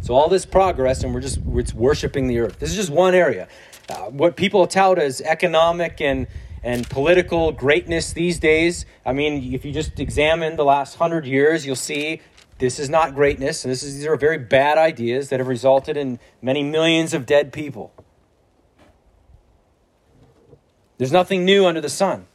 So 0.00 0.14
all 0.14 0.30
this 0.30 0.46
progress, 0.46 1.04
and 1.04 1.12
we're 1.12 1.20
just 1.20 1.38
it's 1.54 1.74
worshiping 1.74 2.28
the 2.28 2.38
earth. 2.38 2.58
This 2.58 2.70
is 2.70 2.76
just 2.76 2.90
one 2.90 3.14
area. 3.14 3.46
Uh, 3.90 4.06
what 4.06 4.36
people 4.36 4.66
tout 4.66 4.98
as 4.98 5.20
economic 5.20 6.00
and 6.00 6.26
and 6.62 6.88
political 6.88 7.52
greatness 7.52 8.12
these 8.12 8.38
days. 8.38 8.86
I 9.04 9.12
mean, 9.12 9.52
if 9.52 9.64
you 9.64 9.72
just 9.72 9.98
examine 9.98 10.56
the 10.56 10.64
last 10.64 10.96
hundred 10.96 11.26
years, 11.26 11.66
you'll 11.66 11.76
see 11.76 12.20
this 12.58 12.78
is 12.78 12.88
not 12.88 13.14
greatness, 13.14 13.64
and 13.64 13.72
this 13.72 13.82
is 13.82 13.96
these 13.96 14.06
are 14.06 14.16
very 14.16 14.38
bad 14.38 14.78
ideas 14.78 15.30
that 15.30 15.40
have 15.40 15.48
resulted 15.48 15.96
in 15.96 16.20
many 16.40 16.62
millions 16.62 17.14
of 17.14 17.26
dead 17.26 17.52
people. 17.52 17.92
There's 20.98 21.12
nothing 21.12 21.44
new 21.44 21.66
under 21.66 21.80
the 21.80 21.88
sun, 21.88 22.26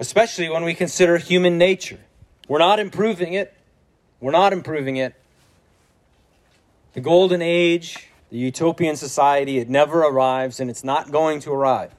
especially 0.00 0.48
when 0.48 0.64
we 0.64 0.72
consider 0.72 1.18
human 1.18 1.58
nature. 1.58 2.00
We're 2.48 2.58
not 2.58 2.80
improving 2.80 3.34
it. 3.34 3.52
We're 4.20 4.32
not 4.32 4.54
improving 4.54 4.96
it. 4.96 5.14
The 6.94 7.00
golden 7.00 7.42
age, 7.42 8.08
the 8.30 8.38
utopian 8.38 8.96
society, 8.96 9.58
it 9.58 9.68
never 9.68 10.00
arrives 10.00 10.60
and 10.60 10.70
it's 10.70 10.84
not 10.84 11.10
going 11.10 11.40
to 11.40 11.52
arrive. 11.52 11.94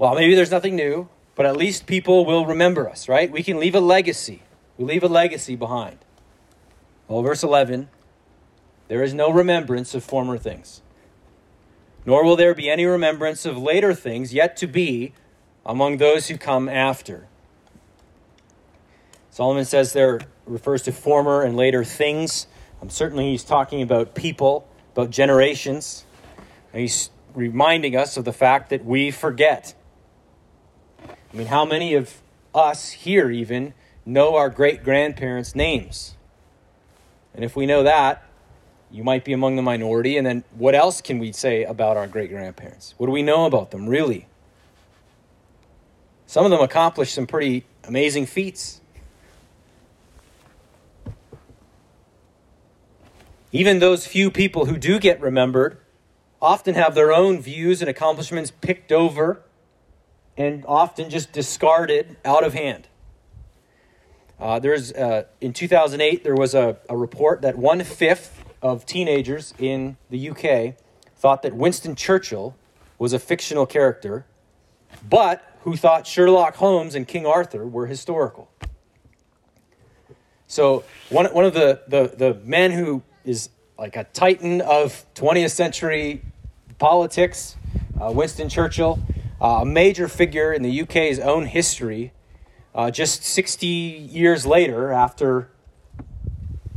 Well, 0.00 0.14
maybe 0.14 0.34
there's 0.34 0.50
nothing 0.50 0.76
new, 0.76 1.10
but 1.34 1.44
at 1.44 1.58
least 1.58 1.84
people 1.84 2.24
will 2.24 2.46
remember 2.46 2.88
us, 2.88 3.06
right? 3.06 3.30
We 3.30 3.42
can 3.42 3.60
leave 3.60 3.74
a 3.74 3.80
legacy. 3.80 4.42
We 4.78 4.86
leave 4.86 5.02
a 5.02 5.08
legacy 5.08 5.56
behind. 5.56 5.98
Well, 7.06 7.20
verse 7.20 7.42
11 7.42 7.90
there 8.88 9.02
is 9.02 9.12
no 9.12 9.30
remembrance 9.30 9.94
of 9.94 10.02
former 10.02 10.38
things, 10.38 10.80
nor 12.06 12.24
will 12.24 12.34
there 12.34 12.54
be 12.54 12.70
any 12.70 12.86
remembrance 12.86 13.44
of 13.44 13.58
later 13.58 13.92
things 13.92 14.32
yet 14.32 14.56
to 14.56 14.66
be 14.66 15.12
among 15.66 15.98
those 15.98 16.28
who 16.28 16.38
come 16.38 16.66
after. 16.66 17.28
Solomon 19.30 19.66
says 19.66 19.92
there 19.92 20.20
refers 20.46 20.80
to 20.84 20.92
former 20.92 21.42
and 21.42 21.58
later 21.58 21.84
things. 21.84 22.46
Um, 22.80 22.88
certainly, 22.88 23.32
he's 23.32 23.44
talking 23.44 23.82
about 23.82 24.14
people, 24.14 24.66
about 24.94 25.10
generations. 25.10 26.06
And 26.72 26.80
he's 26.80 27.10
reminding 27.34 27.96
us 27.96 28.16
of 28.16 28.24
the 28.24 28.32
fact 28.32 28.70
that 28.70 28.82
we 28.82 29.10
forget. 29.10 29.74
I 31.32 31.36
mean, 31.36 31.46
how 31.46 31.64
many 31.64 31.94
of 31.94 32.20
us 32.54 32.90
here 32.90 33.30
even 33.30 33.74
know 34.04 34.34
our 34.36 34.50
great 34.50 34.82
grandparents' 34.82 35.54
names? 35.54 36.14
And 37.34 37.44
if 37.44 37.54
we 37.54 37.66
know 37.66 37.84
that, 37.84 38.24
you 38.90 39.04
might 39.04 39.24
be 39.24 39.32
among 39.32 39.54
the 39.54 39.62
minority. 39.62 40.16
And 40.16 40.26
then 40.26 40.44
what 40.56 40.74
else 40.74 41.00
can 41.00 41.18
we 41.18 41.30
say 41.30 41.62
about 41.62 41.96
our 41.96 42.08
great 42.08 42.30
grandparents? 42.30 42.94
What 42.98 43.06
do 43.06 43.12
we 43.12 43.22
know 43.22 43.46
about 43.46 43.70
them, 43.70 43.88
really? 43.88 44.26
Some 46.26 46.44
of 46.44 46.50
them 46.50 46.60
accomplished 46.60 47.14
some 47.14 47.26
pretty 47.26 47.64
amazing 47.84 48.26
feats. 48.26 48.80
Even 53.52 53.78
those 53.78 54.06
few 54.06 54.30
people 54.30 54.66
who 54.66 54.76
do 54.76 54.98
get 54.98 55.20
remembered 55.20 55.78
often 56.40 56.74
have 56.74 56.94
their 56.94 57.12
own 57.12 57.40
views 57.40 57.80
and 57.80 57.88
accomplishments 57.88 58.50
picked 58.50 58.92
over 58.92 59.42
and 60.40 60.64
often 60.66 61.10
just 61.10 61.32
discarded 61.32 62.16
out 62.24 62.42
of 62.42 62.54
hand. 62.54 62.88
Uh, 64.38 64.58
there's 64.58 64.90
uh, 64.94 65.24
in 65.42 65.52
2008 65.52 66.24
there 66.24 66.34
was 66.34 66.54
a, 66.54 66.78
a 66.88 66.96
report 66.96 67.42
that 67.42 67.58
one 67.58 67.84
fifth 67.84 68.42
of 68.62 68.86
teenagers 68.86 69.52
in 69.58 69.98
the 70.08 70.30
UK 70.30 70.76
thought 71.14 71.42
that 71.42 71.54
Winston 71.54 71.94
Churchill 71.94 72.56
was 72.98 73.12
a 73.12 73.18
fictional 73.18 73.66
character, 73.66 74.24
but 75.06 75.44
who 75.64 75.76
thought 75.76 76.06
Sherlock 76.06 76.56
Holmes 76.56 76.94
and 76.94 77.06
King 77.06 77.26
Arthur 77.26 77.66
were 77.66 77.84
historical. 77.84 78.50
So 80.46 80.84
one, 81.10 81.26
one 81.26 81.44
of 81.44 81.52
the, 81.52 81.82
the, 81.86 82.14
the 82.16 82.40
men 82.44 82.70
who 82.70 83.02
is 83.26 83.50
like 83.78 83.94
a 83.94 84.04
titan 84.04 84.62
of 84.62 85.04
20th 85.14 85.50
century 85.50 86.22
politics, 86.78 87.56
uh, 88.00 88.10
Winston 88.10 88.48
Churchill, 88.48 88.98
a 89.40 89.64
major 89.64 90.08
figure 90.08 90.52
in 90.52 90.62
the 90.62 90.82
UK's 90.82 91.18
own 91.18 91.46
history, 91.46 92.12
uh, 92.74 92.90
just 92.90 93.22
60 93.22 93.66
years 93.66 94.44
later 94.44 94.92
after 94.92 95.50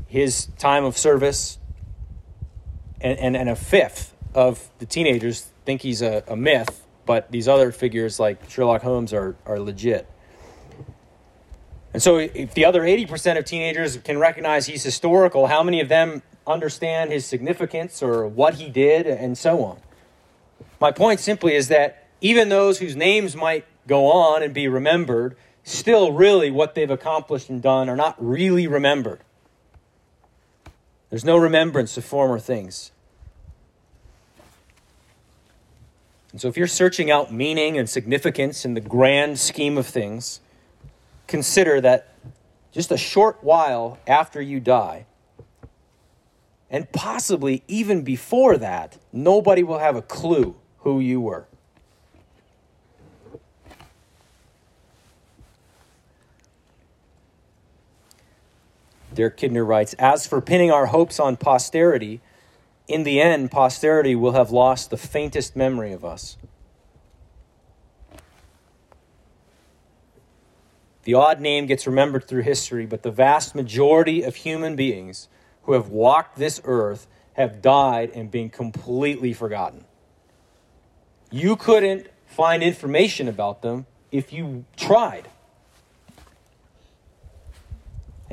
his 0.07 0.47
time 0.57 0.85
of 0.85 0.97
service, 0.97 1.59
and, 3.01 3.19
and, 3.19 3.35
and 3.35 3.49
a 3.49 3.55
fifth 3.55 4.15
of 4.33 4.69
the 4.79 4.85
teenagers 4.85 5.47
think 5.65 5.81
he's 5.81 6.01
a, 6.01 6.23
a 6.27 6.35
myth, 6.35 6.85
but 7.05 7.31
these 7.31 7.47
other 7.47 7.71
figures 7.71 8.19
like 8.19 8.49
Sherlock 8.49 8.81
Holmes 8.81 9.13
are, 9.13 9.35
are 9.45 9.59
legit. 9.59 10.09
And 11.93 12.01
so, 12.01 12.17
if 12.17 12.55
the 12.55 12.65
other 12.65 12.81
80% 12.81 13.37
of 13.37 13.45
teenagers 13.45 13.97
can 13.97 14.17
recognize 14.17 14.65
he's 14.65 14.83
historical, 14.83 15.45
how 15.47 15.61
many 15.61 15.79
of 15.79 15.89
them 15.89 16.23
understand 16.47 17.11
his 17.11 17.25
significance 17.25 18.01
or 18.01 18.27
what 18.27 18.55
he 18.55 18.69
did 18.69 19.05
and 19.05 19.37
so 19.37 19.63
on? 19.63 19.79
My 20.81 20.91
point 20.91 21.19
simply 21.19 21.53
is 21.53 21.67
that 21.67 22.02
even 22.23 22.47
those 22.47 22.79
whose 22.79 22.95
names 22.95 23.35
might 23.35 23.65
go 23.85 24.05
on 24.09 24.41
and 24.41 24.53
be 24.53 24.69
remembered, 24.69 25.35
still 25.63 26.13
really 26.13 26.49
what 26.49 26.73
they've 26.73 26.89
accomplished 26.89 27.49
and 27.49 27.61
done 27.61 27.89
are 27.89 27.97
not 27.97 28.15
really 28.17 28.65
remembered. 28.65 29.19
There's 31.09 31.25
no 31.25 31.35
remembrance 31.35 31.97
of 31.97 32.05
former 32.05 32.39
things. 32.39 32.91
And 36.31 36.39
so, 36.39 36.47
if 36.47 36.55
you're 36.55 36.65
searching 36.65 37.11
out 37.11 37.31
meaning 37.31 37.77
and 37.77 37.89
significance 37.89 38.63
in 38.63 38.73
the 38.73 38.81
grand 38.81 39.37
scheme 39.37 39.77
of 39.77 39.85
things, 39.85 40.39
consider 41.27 41.81
that 41.81 42.15
just 42.71 42.89
a 42.89 42.97
short 42.97 43.43
while 43.43 43.99
after 44.07 44.41
you 44.41 44.61
die, 44.61 45.05
and 46.69 46.89
possibly 46.93 47.63
even 47.67 48.01
before 48.01 48.57
that, 48.57 48.97
nobody 49.11 49.61
will 49.61 49.79
have 49.79 49.97
a 49.97 50.01
clue 50.01 50.55
who 50.79 51.01
you 51.01 51.19
were. 51.19 51.47
Derek 59.15 59.37
Kidner 59.37 59.65
writes 59.65 59.93
As 59.93 60.27
for 60.27 60.41
pinning 60.41 60.71
our 60.71 60.87
hopes 60.87 61.19
on 61.19 61.37
posterity, 61.37 62.21
in 62.87 63.03
the 63.03 63.21
end, 63.21 63.51
posterity 63.51 64.15
will 64.15 64.33
have 64.33 64.51
lost 64.51 64.89
the 64.89 64.97
faintest 64.97 65.55
memory 65.55 65.93
of 65.93 66.03
us. 66.03 66.37
The 71.03 71.13
odd 71.13 71.41
name 71.41 71.65
gets 71.65 71.85
remembered 71.85 72.27
through 72.27 72.43
history, 72.43 72.85
but 72.85 73.03
the 73.03 73.11
vast 73.11 73.55
majority 73.55 74.23
of 74.23 74.37
human 74.37 74.75
beings 74.75 75.27
who 75.63 75.73
have 75.73 75.89
walked 75.89 76.37
this 76.37 76.61
earth 76.63 77.07
have 77.33 77.61
died 77.61 78.11
and 78.13 78.31
been 78.31 78.49
completely 78.49 79.33
forgotten. 79.33 79.85
You 81.31 81.55
couldn't 81.55 82.07
find 82.25 82.63
information 82.63 83.27
about 83.27 83.61
them 83.61 83.85
if 84.11 84.31
you 84.31 84.65
tried. 84.77 85.27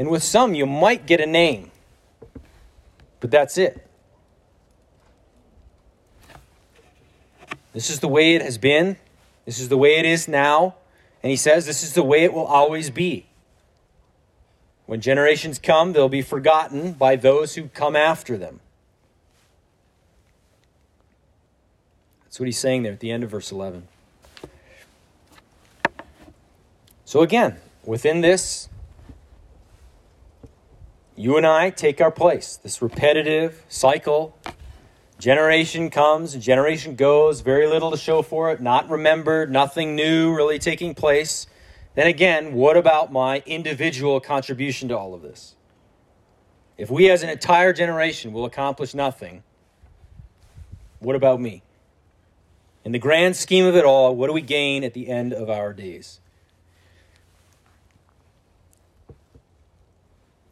And 0.01 0.09
with 0.09 0.23
some, 0.23 0.55
you 0.55 0.65
might 0.65 1.05
get 1.05 1.21
a 1.21 1.27
name, 1.27 1.71
but 3.21 3.31
that's 3.31 3.59
it. 3.59 3.87
This 7.75 7.91
is 7.91 8.01
the 8.01 8.09
way 8.09 8.35
it 8.35 8.41
has 8.41 8.57
been. 8.57 8.97
This 9.45 9.59
is 9.61 9.69
the 9.69 9.77
way 9.77 9.99
it 9.99 10.07
is 10.07 10.27
now. 10.27 10.77
And 11.23 11.29
he 11.29 11.37
says 11.37 11.67
this 11.67 11.83
is 11.83 11.93
the 11.93 12.03
way 12.03 12.25
it 12.25 12.33
will 12.33 12.47
always 12.47 12.89
be. 12.89 13.27
When 14.87 15.03
generations 15.03 15.59
come, 15.59 15.93
they'll 15.93 16.09
be 16.09 16.23
forgotten 16.23 16.93
by 16.93 17.17
those 17.17 17.57
who 17.57 17.69
come 17.69 17.95
after 17.95 18.39
them. 18.39 18.61
That's 22.25 22.41
what 22.41 22.47
he's 22.47 22.59
saying 22.59 22.85
there 22.85 22.95
at 22.95 23.01
the 23.01 23.11
end 23.11 23.23
of 23.23 23.29
verse 23.29 23.53
11. 23.53 23.87
So, 27.05 27.21
again, 27.21 27.59
within 27.85 28.23
this, 28.23 28.71
you 31.21 31.37
and 31.37 31.47
I 31.47 31.71
take 31.71 32.01
our 32.01 32.11
place. 32.11 32.57
This 32.57 32.81
repetitive 32.81 33.65
cycle 33.69 34.37
Generation 35.21 35.91
comes, 35.91 36.35
generation 36.37 36.95
goes, 36.95 37.43
very 37.43 37.67
little 37.67 37.91
to 37.91 37.99
show 37.99 38.23
for 38.23 38.51
it, 38.53 38.63
not 38.63 38.89
remembered, 38.89 39.53
nothing 39.53 39.95
new 39.95 40.35
really 40.35 40.59
taking 40.59 40.95
place. 40.95 41.47
Then 41.95 42.07
again, 42.07 42.55
what 42.55 42.79
about 42.79 43.13
my 43.13 43.43
individual 43.45 44.19
contribution 44.19 44.89
to 44.89 44.97
all 44.97 45.13
of 45.13 45.21
this? 45.21 45.57
If 46.79 46.91
we 46.91 47.11
as 47.11 47.23
an 47.23 47.29
entire 47.29 47.75
generation 47.75 48.33
will 48.33 48.47
accomplish 48.47 48.95
nothing, 48.95 49.43
what 51.01 51.17
about 51.17 51.39
me? 51.39 51.63
In 52.83 52.93
the 52.93 52.99
grand 52.99 53.37
scheme 53.37 53.67
of 53.67 53.77
it 53.77 53.85
all, 53.85 54.17
what 54.17 54.29
do 54.29 54.33
we 54.33 54.41
gain 54.41 54.85
at 54.85 54.95
the 54.95 55.09
end 55.09 55.35
of 55.35 55.51
our 55.51 55.75
days? 55.75 56.20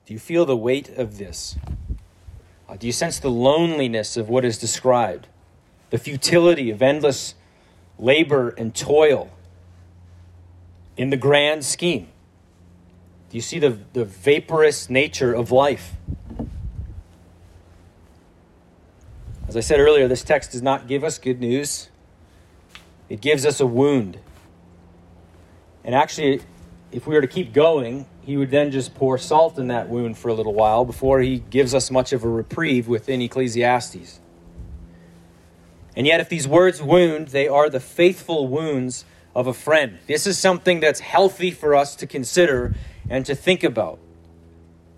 Do 0.09 0.15
you 0.15 0.21
feel 0.21 0.47
the 0.47 0.57
weight 0.57 0.89
of 0.97 1.19
this? 1.19 1.59
Uh, 2.67 2.77
do 2.79 2.87
you 2.87 2.95
sense 2.95 3.19
the 3.19 3.29
loneliness 3.29 4.17
of 4.17 4.31
what 4.31 4.43
is 4.43 4.57
described? 4.57 5.27
The 5.91 5.99
futility 5.99 6.71
of 6.71 6.81
endless 6.81 7.35
labor 7.99 8.49
and 8.57 8.75
toil 8.75 9.31
in 10.97 11.11
the 11.11 11.19
grand 11.19 11.63
scheme? 11.63 12.09
Do 13.29 13.37
you 13.37 13.43
see 13.43 13.59
the, 13.59 13.81
the 13.93 14.07
vaporous 14.07 14.89
nature 14.89 15.35
of 15.35 15.53
life? 15.53 15.93
As 19.47 19.59
I 19.59 19.61
said 19.61 19.79
earlier, 19.79 20.09
this 20.09 20.25
text 20.25 20.53
does 20.53 20.63
not 20.63 20.89
give 20.89 21.05
us 21.05 21.19
good 21.19 21.39
news, 21.39 21.91
it 23.11 23.21
gives 23.21 23.45
us 23.45 23.61
a 23.61 23.67
wound. 23.67 24.17
And 25.85 25.95
actually, 25.95 26.41
if 26.91 27.07
we 27.07 27.15
were 27.15 27.21
to 27.21 27.27
keep 27.27 27.53
going, 27.53 28.07
he 28.23 28.37
would 28.37 28.51
then 28.51 28.71
just 28.71 28.95
pour 28.95 29.19
salt 29.19 29.59
in 29.59 29.69
that 29.69 29.89
wound 29.89 30.17
for 30.19 30.29
a 30.29 30.35
little 30.35 30.55
while 30.55 30.85
before 30.85 31.21
he 31.21 31.39
gives 31.39 31.75
us 31.75 31.91
much 31.91 32.13
of 32.13 32.25
a 32.25 32.29
reprieve 32.29 32.89
within 32.89 33.21
Ecclesiastes. 33.21 34.21
And 35.95 36.07
yet, 36.07 36.21
if 36.21 36.29
these 36.29 36.47
words 36.47 36.81
wound, 36.81 37.29
they 37.29 37.49
are 37.49 37.69
the 37.69 37.81
faithful 37.81 38.47
wounds 38.47 39.05
of 39.35 39.47
a 39.47 39.53
friend. 39.53 39.99
This 40.07 40.27
is 40.27 40.39
something 40.39 40.81
that's 40.81 41.01
healthy 41.01 41.51
for 41.51 41.75
us 41.75 41.97
to 41.97 42.07
consider 42.07 42.75
and 43.11 43.27
to 43.27 43.35
think 43.35 43.65
about. 43.65 43.99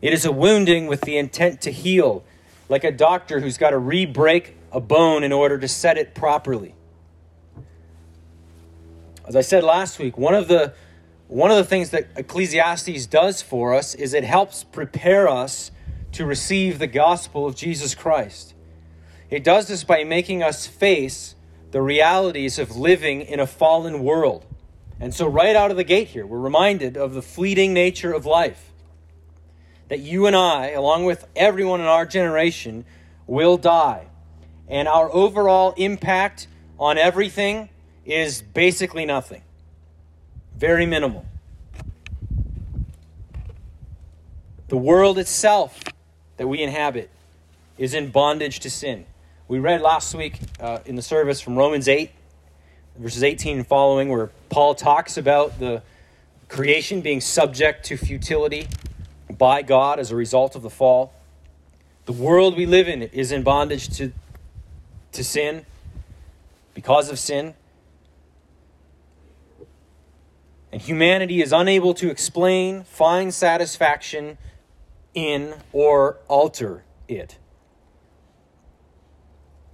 It 0.03 0.13
is 0.13 0.25
a 0.25 0.33
wounding 0.33 0.87
with 0.87 1.03
the 1.03 1.17
intent 1.17 1.61
to 1.63 1.71
heal, 1.71 2.25
like 2.69 2.85
a 2.85 2.93
doctor 2.93 3.41
who's 3.41 3.59
got 3.59 3.71
to 3.71 3.79
re 3.79 4.07
break 4.07 4.57
a 4.73 4.81
bone 4.81 5.25
in 5.25 5.33
order 5.33 5.59
to 5.59 5.69
set 5.69 5.99
it 5.99 6.15
properly. 6.15 6.75
As 9.27 9.37
I 9.37 9.43
said 9.43 9.63
last 9.63 9.99
week, 9.99 10.17
one 10.17 10.35
of 10.35 10.49
the 10.49 10.75
one 11.31 11.53
of 11.53 11.57
the 11.57 11.65
things 11.65 11.91
that 11.91 12.09
Ecclesiastes 12.17 13.07
does 13.07 13.41
for 13.41 13.73
us 13.73 13.95
is 13.95 14.15
it 14.15 14.25
helps 14.25 14.65
prepare 14.65 15.29
us 15.29 15.71
to 16.11 16.27
receive 16.27 16.81
the 16.81 16.89
gospel 16.89 17.47
of 17.47 17.55
Jesus 17.55 17.95
Christ. 17.95 18.53
It 19.31 19.45
does 19.45 19.69
this 19.69 19.85
by 19.85 20.03
making 20.03 20.43
us 20.43 20.67
face 20.67 21.37
the 21.71 21.81
realities 21.81 22.59
of 22.59 22.77
living 22.77 23.21
in 23.21 23.39
a 23.39 23.47
fallen 23.47 24.03
world. 24.03 24.45
And 24.99 25.15
so, 25.15 25.29
right 25.29 25.55
out 25.55 25.71
of 25.71 25.77
the 25.77 25.85
gate 25.85 26.09
here, 26.09 26.27
we're 26.27 26.41
reminded 26.41 26.97
of 26.97 27.15
the 27.15 27.23
fleeting 27.23 27.73
nature 27.73 28.13
of 28.13 28.27
life. 28.27 28.73
That 29.87 30.01
you 30.01 30.27
and 30.27 30.35
I, 30.35 30.71
along 30.71 31.05
with 31.05 31.29
everyone 31.37 31.81
in 31.81 31.87
our 31.87 32.07
generation, 32.07 32.85
will 33.29 33.57
die. 33.57 34.09
And 34.67 34.89
our 34.89 35.09
overall 35.15 35.75
impact 35.77 36.49
on 36.77 36.99
everything 36.99 37.69
is 38.05 38.43
basically 38.43 39.07
nothing. 39.07 39.43
Very 40.61 40.85
minimal. 40.85 41.25
The 44.69 44.77
world 44.77 45.19
itself 45.19 45.83
that 46.37 46.49
we 46.49 46.61
inhabit 46.61 47.09
is 47.79 47.95
in 47.95 48.11
bondage 48.11 48.61
to 48.61 48.69
sin. 48.69 49.07
We 49.49 49.59
read 49.59 49.81
last 49.81 50.15
week 50.15 50.39
uh, 50.61 50.81
in 50.85 50.97
the 50.97 51.03
service 51.03 51.41
from 51.41 51.57
Romans 51.57 51.89
8, 51.89 52.11
verses 52.99 53.23
18 53.23 53.57
and 53.57 53.67
following, 53.67 54.11
where 54.11 54.33
Paul 54.51 54.75
talks 54.75 55.17
about 55.17 55.59
the 55.59 55.83
creation 56.49 57.01
being 57.01 57.23
subject 57.23 57.87
to 57.87 57.97
futility 57.97 58.69
by 59.31 59.63
God 59.63 59.99
as 59.99 60.11
a 60.11 60.17
result 60.17 60.55
of 60.57 60.61
the 60.61 60.69
fall. 60.69 61.15
The 62.05 62.13
world 62.13 62.55
we 62.55 62.67
live 62.67 62.87
in 62.87 63.05
is 63.05 63.33
in 63.33 63.43
bondage 63.43 63.89
to, 63.97 64.13
to 65.13 65.25
sin 65.25 65.65
because 66.75 67.09
of 67.09 67.19
sin. 67.19 67.55
And 70.73 70.81
humanity 70.81 71.43
is 71.43 71.53
unable 71.53 71.95
to 71.95 72.11
explain, 72.11 72.85
find 72.85 73.35
satisfaction 73.35 74.39
in, 75.15 75.55
or 75.73 76.19
alter 76.29 76.85
it. 77.09 77.39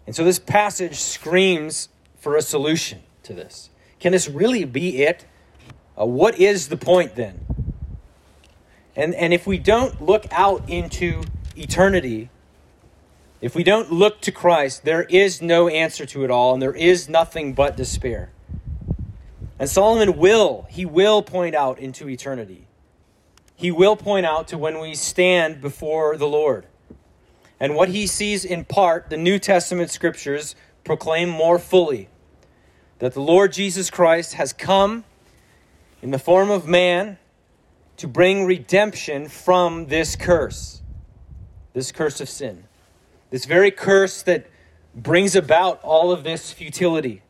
And 0.07 0.15
so 0.15 0.25
this 0.25 0.39
passage 0.39 0.97
screams 0.97 1.89
for 2.17 2.37
a 2.37 2.43
solution 2.43 3.01
to 3.25 3.35
this. 3.35 3.71
Can 3.99 4.13
this 4.13 4.29
really 4.29 4.65
be 4.65 5.03
it? 5.03 5.27
Uh, 5.99 6.07
what 6.07 6.39
is 6.39 6.69
the 6.69 6.77
point 6.77 7.15
then? 7.15 7.45
And, 8.95 9.15
and 9.15 9.35
if 9.35 9.47
we 9.47 9.59
don't 9.59 10.01
look 10.01 10.27
out 10.31 10.69
into 10.69 11.23
eternity, 11.57 12.31
if 13.41 13.55
we 13.55 13.63
don't 13.63 13.93
look 13.93 14.23
to 14.23 14.33
Christ, 14.33 14.85
there 14.85 15.03
is 15.05 15.43
no 15.43 15.69
answer 15.69 16.07
to 16.07 16.25
it 16.25 16.31
all, 16.31 16.55
and 16.55 16.63
there 16.63 16.75
is 16.75 17.09
nothing 17.09 17.53
but 17.53 17.77
despair. 17.77 18.31
And 19.59 19.69
Solomon 19.69 20.19
will, 20.19 20.67
he 20.69 20.85
will 20.85 21.23
point 21.23 21.55
out 21.55 21.79
into 21.79 22.09
eternity. 22.09 22.67
He 23.55 23.71
will 23.71 23.97
point 23.97 24.27
out 24.27 24.49
to 24.49 24.59
when 24.59 24.81
we 24.81 24.95
stand 24.95 25.61
before 25.61 26.17
the 26.17 26.29
Lord. 26.29 26.67
And 27.59 27.75
what 27.75 27.89
he 27.89 28.07
sees 28.07 28.45
in 28.45 28.65
part, 28.65 29.09
the 29.09 29.17
New 29.17 29.39
Testament 29.39 29.91
scriptures 29.91 30.55
proclaim 30.85 31.31
more 31.31 31.59
fully 31.59 32.09
that 32.99 33.15
the 33.15 33.21
Lord 33.21 33.53
Jesus 33.53 33.91
Christ 33.91 34.35
has 34.35 34.53
come 34.53 35.05
in 36.03 36.11
the 36.11 36.19
form 36.19 36.51
of 36.51 36.67
man 36.67 37.19
to 37.97 38.07
bring 38.07 38.45
redemption 38.45 39.29
from 39.29 39.87
this 39.87 40.17
curse, 40.17 40.83
this 41.73 41.93
curse 41.93 42.21
of 42.21 42.29
sin, 42.29 42.65
this 43.31 43.45
very 43.45 43.71
curse 43.71 44.23
that 44.23 44.47
brings 44.95 45.35
about 45.35 45.83
all 45.83 46.13
of 46.13 46.25
this 46.25 46.53
futility. 46.53 47.23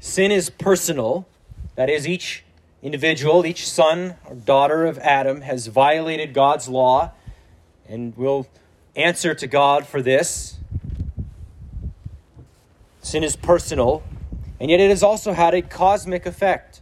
Sin 0.00 0.32
is 0.32 0.48
personal. 0.48 1.28
That 1.76 1.90
is, 1.90 2.08
each 2.08 2.42
individual, 2.82 3.44
each 3.44 3.68
son 3.68 4.16
or 4.24 4.34
daughter 4.34 4.86
of 4.86 4.98
Adam 4.98 5.42
has 5.42 5.66
violated 5.66 6.32
God's 6.32 6.68
law 6.68 7.12
and 7.86 8.16
will 8.16 8.48
answer 8.96 9.34
to 9.34 9.46
God 9.46 9.86
for 9.86 10.00
this. 10.00 10.56
Sin 13.02 13.22
is 13.22 13.36
personal, 13.36 14.02
and 14.58 14.70
yet 14.70 14.80
it 14.80 14.88
has 14.88 15.02
also 15.02 15.32
had 15.32 15.52
a 15.52 15.62
cosmic 15.62 16.24
effect, 16.24 16.80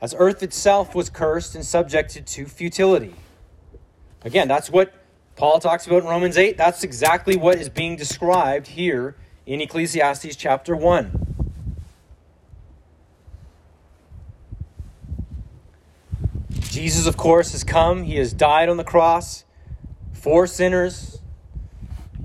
as 0.00 0.14
earth 0.18 0.42
itself 0.42 0.94
was 0.94 1.08
cursed 1.08 1.54
and 1.54 1.64
subjected 1.64 2.26
to 2.26 2.46
futility. 2.46 3.14
Again, 4.24 4.48
that's 4.48 4.70
what 4.70 4.92
Paul 5.36 5.60
talks 5.60 5.86
about 5.86 6.02
in 6.02 6.08
Romans 6.08 6.36
8. 6.36 6.56
That's 6.56 6.82
exactly 6.82 7.36
what 7.36 7.58
is 7.58 7.68
being 7.68 7.96
described 7.96 8.68
here 8.68 9.14
in 9.46 9.60
Ecclesiastes 9.60 10.34
chapter 10.34 10.74
1. 10.74 11.25
Jesus, 16.76 17.06
of 17.06 17.16
course, 17.16 17.52
has 17.52 17.64
come. 17.64 18.02
He 18.02 18.16
has 18.16 18.34
died 18.34 18.68
on 18.68 18.76
the 18.76 18.84
cross 18.84 19.46
for 20.12 20.46
sinners. 20.46 21.22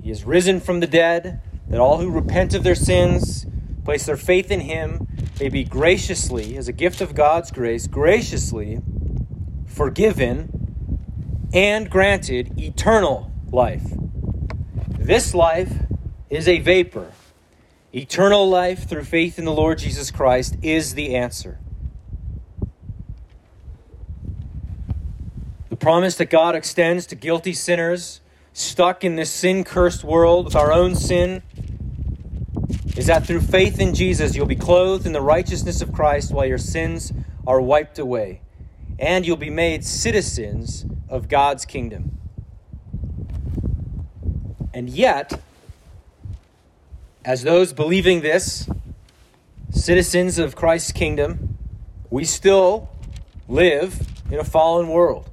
He 0.02 0.10
has 0.10 0.24
risen 0.24 0.60
from 0.60 0.80
the 0.80 0.86
dead, 0.86 1.40
that 1.70 1.80
all 1.80 1.96
who 1.96 2.10
repent 2.10 2.52
of 2.52 2.62
their 2.62 2.74
sins, 2.74 3.46
place 3.82 4.04
their 4.04 4.18
faith 4.18 4.50
in 4.50 4.60
Him, 4.60 5.08
may 5.40 5.48
be 5.48 5.64
graciously, 5.64 6.58
as 6.58 6.68
a 6.68 6.72
gift 6.72 7.00
of 7.00 7.14
God's 7.14 7.50
grace, 7.50 7.86
graciously 7.86 8.82
forgiven 9.64 11.48
and 11.54 11.88
granted 11.88 12.58
eternal 12.60 13.32
life. 13.50 13.86
This 14.98 15.32
life 15.32 15.72
is 16.28 16.46
a 16.46 16.60
vapor. 16.60 17.10
Eternal 17.94 18.50
life 18.50 18.86
through 18.86 19.04
faith 19.04 19.38
in 19.38 19.46
the 19.46 19.52
Lord 19.52 19.78
Jesus 19.78 20.10
Christ 20.10 20.56
is 20.60 20.92
the 20.92 21.16
answer. 21.16 21.58
Promise 25.82 26.14
that 26.14 26.30
God 26.30 26.54
extends 26.54 27.06
to 27.06 27.16
guilty 27.16 27.52
sinners 27.52 28.20
stuck 28.52 29.02
in 29.02 29.16
this 29.16 29.32
sin 29.32 29.64
cursed 29.64 30.04
world 30.04 30.44
with 30.44 30.54
our 30.54 30.72
own 30.72 30.94
sin 30.94 31.42
is 32.96 33.06
that 33.06 33.26
through 33.26 33.40
faith 33.40 33.80
in 33.80 33.92
Jesus, 33.92 34.36
you'll 34.36 34.46
be 34.46 34.54
clothed 34.54 35.06
in 35.06 35.12
the 35.12 35.20
righteousness 35.20 35.82
of 35.82 35.92
Christ 35.92 36.30
while 36.30 36.46
your 36.46 36.56
sins 36.56 37.12
are 37.48 37.60
wiped 37.60 37.98
away, 37.98 38.42
and 39.00 39.26
you'll 39.26 39.36
be 39.36 39.50
made 39.50 39.84
citizens 39.84 40.86
of 41.08 41.28
God's 41.28 41.64
kingdom. 41.64 42.16
And 44.72 44.88
yet, 44.88 45.40
as 47.24 47.42
those 47.42 47.72
believing 47.72 48.20
this, 48.20 48.70
citizens 49.72 50.38
of 50.38 50.54
Christ's 50.54 50.92
kingdom, 50.92 51.58
we 52.08 52.22
still 52.22 52.88
live 53.48 54.06
in 54.30 54.38
a 54.38 54.44
fallen 54.44 54.86
world. 54.86 55.28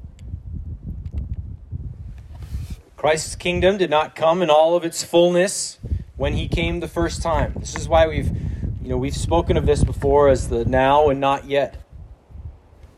Christ's 2.99 3.35
kingdom 3.35 3.77
did 3.77 3.89
not 3.89 4.13
come 4.13 4.41
in 4.41 4.49
all 4.49 4.75
of 4.75 4.83
its 4.83 5.05
fullness 5.05 5.79
when 6.17 6.33
he 6.33 6.49
came 6.49 6.81
the 6.81 6.87
first 6.89 7.21
time. 7.21 7.53
This 7.57 7.77
is 7.77 7.87
why 7.87 8.05
we've 8.07 8.27
you 8.27 8.89
know 8.89 8.97
we've 8.97 9.15
spoken 9.15 9.55
of 9.55 9.65
this 9.65 9.85
before 9.85 10.27
as 10.27 10.49
the 10.49 10.65
now 10.65 11.07
and 11.07 11.17
not 11.17 11.45
yet. 11.45 11.81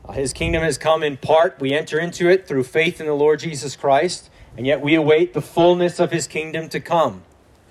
Uh, 0.04 0.14
his 0.14 0.34
kingdom 0.34 0.64
has 0.64 0.80
come 0.80 1.04
in 1.04 1.18
part. 1.18 1.60
We 1.60 1.72
enter 1.72 2.00
into 2.00 2.28
it 2.28 2.48
through 2.48 2.64
faith 2.64 3.00
in 3.00 3.06
the 3.06 3.14
Lord 3.14 3.42
Jesus 3.42 3.76
Christ, 3.76 4.32
and 4.58 4.66
yet 4.66 4.82
we 4.82 4.96
await 4.96 5.36
the 5.36 5.42
fullness 5.42 6.00
of 6.00 6.10
his 6.10 6.26
kingdom 6.26 6.68
to 6.70 6.80
come 6.80 7.22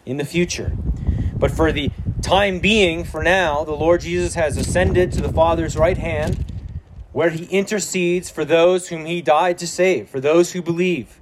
in 0.07 0.17
the 0.17 0.25
future. 0.25 0.71
But 1.35 1.51
for 1.51 1.73
the 1.73 1.91
time 2.23 2.61
being, 2.61 3.03
for 3.03 3.25
now, 3.25 3.65
the 3.65 3.75
Lord 3.75 4.03
Jesus 4.03 4.35
has 4.35 4.57
ascended 4.57 5.11
to 5.15 5.21
the 5.21 5.33
Father's 5.33 5.77
right 5.77 5.99
hand, 5.99 6.45
where 7.11 7.31
he 7.31 7.47
intercedes 7.47 8.31
for 8.31 8.45
those 8.45 8.87
whom 8.87 9.05
he 9.05 9.21
died 9.21 9.59
to 9.59 9.67
save, 9.67 10.09
for 10.09 10.21
those 10.21 10.53
who 10.53 10.63
believe. 10.63 11.20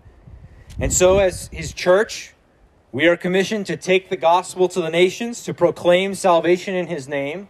And 0.81 0.93
so, 0.93 1.19
as 1.19 1.49
his 1.53 1.73
church, 1.73 2.35
we 2.93 3.07
are 3.07 3.17
commissioned 3.17 3.67
to 3.67 3.77
take 3.77 4.11
the 4.11 4.17
gospel 4.17 4.69
to 4.69 4.81
the 4.81 4.91
nations, 4.91 5.43
to 5.43 5.53
proclaim 5.53 6.15
salvation 6.15 6.75
in 6.75 6.87
his 6.87 7.09
name, 7.09 7.49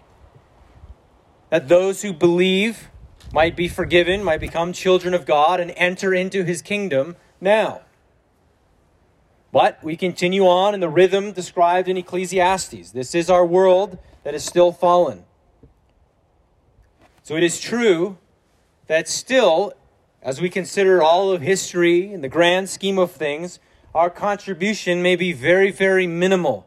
that 1.51 1.69
those 1.69 2.03
who 2.03 2.13
believe 2.13 2.89
might 3.33 3.55
be 3.55 3.69
forgiven, 3.69 4.25
might 4.25 4.41
become 4.41 4.73
children 4.73 5.13
of 5.13 5.27
God, 5.27 5.61
and 5.61 5.73
enter 5.77 6.15
into 6.15 6.45
his 6.45 6.63
kingdom 6.63 7.17
now. 7.41 7.83
But 9.53 9.83
we 9.83 9.97
continue 9.97 10.47
on 10.47 10.75
in 10.75 10.81
the 10.81 10.89
rhythm 10.89 11.33
described 11.33 11.89
in 11.89 11.97
Ecclesiastes. 11.97 12.91
This 12.93 13.15
is 13.15 13.31
our 13.31 13.45
world 13.45 13.99
that 14.25 14.35
is 14.35 14.45
still 14.45 14.73
fallen. 14.73 15.25
So 17.23 17.37
it 17.37 17.43
is 17.43 17.61
true 17.61 18.17
that 18.87 19.09
still, 19.09 19.75
as 20.23 20.41
we 20.41 20.51
consider 20.51 21.03
all 21.03 21.31
of 21.31 21.43
history 21.43 22.13
in 22.13 22.21
the 22.21 22.29
grand 22.29 22.69
scheme 22.69 22.99
of 22.99 23.13
things, 23.13 23.61
our 23.95 24.11
contribution 24.11 25.03
may 25.03 25.17
be 25.17 25.33
very, 25.33 25.71
very 25.71 26.07
minimal. 26.07 26.67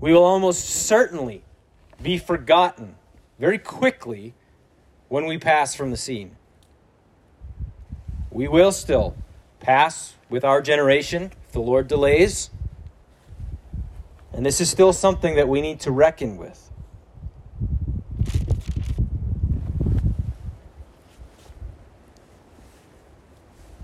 We 0.00 0.12
will 0.12 0.24
almost 0.24 0.64
certainly 0.64 1.42
be 2.02 2.18
forgotten 2.18 2.94
very 3.38 3.58
quickly 3.58 4.34
when 5.08 5.26
we 5.26 5.38
pass 5.38 5.74
from 5.74 5.90
the 5.90 5.96
scene. 5.96 6.36
We 8.30 8.46
will 8.46 8.72
still 8.72 9.16
pass 9.58 10.14
with 10.28 10.44
our 10.44 10.62
generation 10.62 11.32
if 11.46 11.52
the 11.52 11.60
Lord 11.60 11.88
delays. 11.88 12.50
And 14.32 14.46
this 14.46 14.60
is 14.60 14.70
still 14.70 14.92
something 14.92 15.34
that 15.34 15.48
we 15.48 15.60
need 15.60 15.80
to 15.80 15.90
reckon 15.90 16.36
with. 16.36 16.67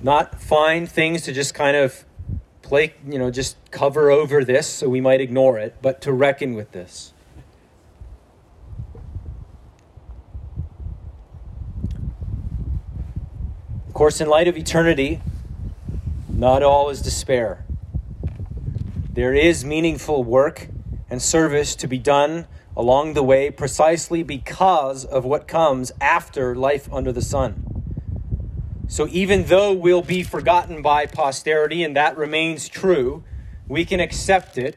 Not 0.04 0.38
find 0.38 0.86
things 0.86 1.22
to 1.22 1.32
just 1.32 1.54
kind 1.54 1.78
of 1.78 2.04
play, 2.60 2.92
you 3.06 3.18
know, 3.18 3.30
just 3.30 3.56
cover 3.70 4.10
over 4.10 4.44
this 4.44 4.66
so 4.66 4.86
we 4.86 5.00
might 5.00 5.22
ignore 5.22 5.58
it, 5.58 5.76
but 5.80 6.02
to 6.02 6.12
reckon 6.12 6.52
with 6.52 6.72
this. 6.72 7.14
Of 13.88 13.94
course, 13.94 14.20
in 14.20 14.28
light 14.28 14.46
of 14.46 14.58
eternity, 14.58 15.22
not 16.28 16.62
all 16.62 16.90
is 16.90 17.00
despair. 17.00 17.64
There 19.10 19.32
is 19.32 19.64
meaningful 19.64 20.22
work 20.22 20.68
and 21.08 21.22
service 21.22 21.74
to 21.76 21.88
be 21.88 21.96
done 21.96 22.46
along 22.76 23.14
the 23.14 23.22
way 23.22 23.50
precisely 23.50 24.22
because 24.22 25.06
of 25.06 25.24
what 25.24 25.48
comes 25.48 25.92
after 25.98 26.54
life 26.54 26.92
under 26.92 27.10
the 27.10 27.22
sun. 27.22 27.63
So, 28.86 29.08
even 29.08 29.44
though 29.44 29.72
we'll 29.72 30.02
be 30.02 30.22
forgotten 30.22 30.82
by 30.82 31.06
posterity, 31.06 31.82
and 31.82 31.96
that 31.96 32.16
remains 32.16 32.68
true, 32.68 33.24
we 33.66 33.84
can 33.84 34.00
accept 34.00 34.58
it 34.58 34.76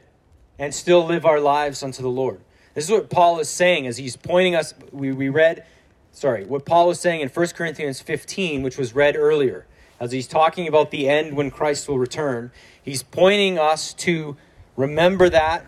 and 0.58 0.74
still 0.74 1.04
live 1.04 1.26
our 1.26 1.40
lives 1.40 1.82
unto 1.82 2.02
the 2.02 2.08
Lord. 2.08 2.40
This 2.74 2.84
is 2.84 2.90
what 2.90 3.10
Paul 3.10 3.38
is 3.38 3.48
saying 3.48 3.86
as 3.86 3.96
he's 3.96 4.16
pointing 4.16 4.54
us. 4.54 4.74
We, 4.92 5.12
we 5.12 5.28
read, 5.28 5.64
sorry, 6.12 6.44
what 6.44 6.64
Paul 6.64 6.88
was 6.88 7.00
saying 7.00 7.20
in 7.20 7.28
1 7.28 7.46
Corinthians 7.48 8.00
15, 8.00 8.62
which 8.62 8.78
was 8.78 8.94
read 8.94 9.14
earlier 9.14 9.66
as 10.00 10.12
he's 10.12 10.26
talking 10.26 10.68
about 10.68 10.90
the 10.90 11.08
end 11.08 11.36
when 11.36 11.50
Christ 11.50 11.88
will 11.88 11.98
return, 11.98 12.52
he's 12.82 13.02
pointing 13.02 13.58
us 13.58 13.92
to 13.94 14.36
remember 14.76 15.28
that, 15.28 15.66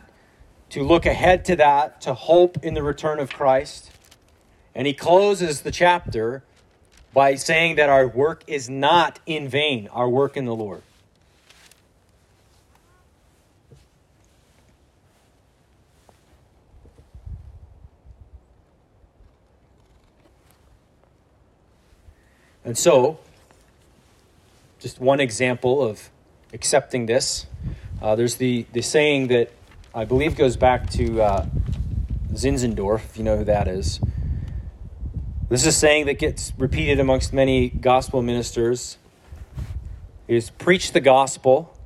to 0.70 0.82
look 0.82 1.04
ahead 1.04 1.44
to 1.46 1.56
that, 1.56 2.00
to 2.02 2.14
hope 2.14 2.58
in 2.62 2.74
the 2.74 2.82
return 2.82 3.18
of 3.18 3.32
Christ. 3.32 3.90
And 4.74 4.86
he 4.86 4.92
closes 4.92 5.62
the 5.62 5.72
chapter 5.72 6.44
by 7.12 7.34
saying 7.34 7.76
that 7.76 7.88
our 7.88 8.06
work 8.06 8.44
is 8.46 8.68
not 8.70 9.18
in 9.26 9.48
vain, 9.48 9.88
our 9.92 10.08
work 10.08 10.36
in 10.36 10.44
the 10.44 10.54
Lord. 10.54 10.82
And 22.64 22.78
so, 22.78 23.18
just 24.78 25.00
one 25.00 25.18
example 25.18 25.82
of 25.82 26.10
accepting 26.52 27.06
this. 27.06 27.46
Uh, 28.00 28.14
there's 28.14 28.36
the, 28.36 28.66
the 28.72 28.82
saying 28.82 29.28
that 29.28 29.50
I 29.94 30.04
believe 30.04 30.36
goes 30.36 30.56
back 30.56 30.88
to 30.90 31.20
uh, 31.20 31.46
Zinzendorf, 32.32 33.04
if 33.04 33.18
you 33.18 33.24
know 33.24 33.38
who 33.38 33.44
that 33.44 33.66
is. 33.66 33.98
This 35.50 35.62
is 35.62 35.66
a 35.66 35.72
saying 35.72 36.06
that 36.06 36.20
gets 36.20 36.52
repeated 36.56 37.00
amongst 37.00 37.32
many 37.32 37.70
gospel 37.70 38.22
ministers 38.22 38.98
is 40.28 40.48
preach 40.48 40.92
the 40.92 41.00
gospel, 41.00 41.76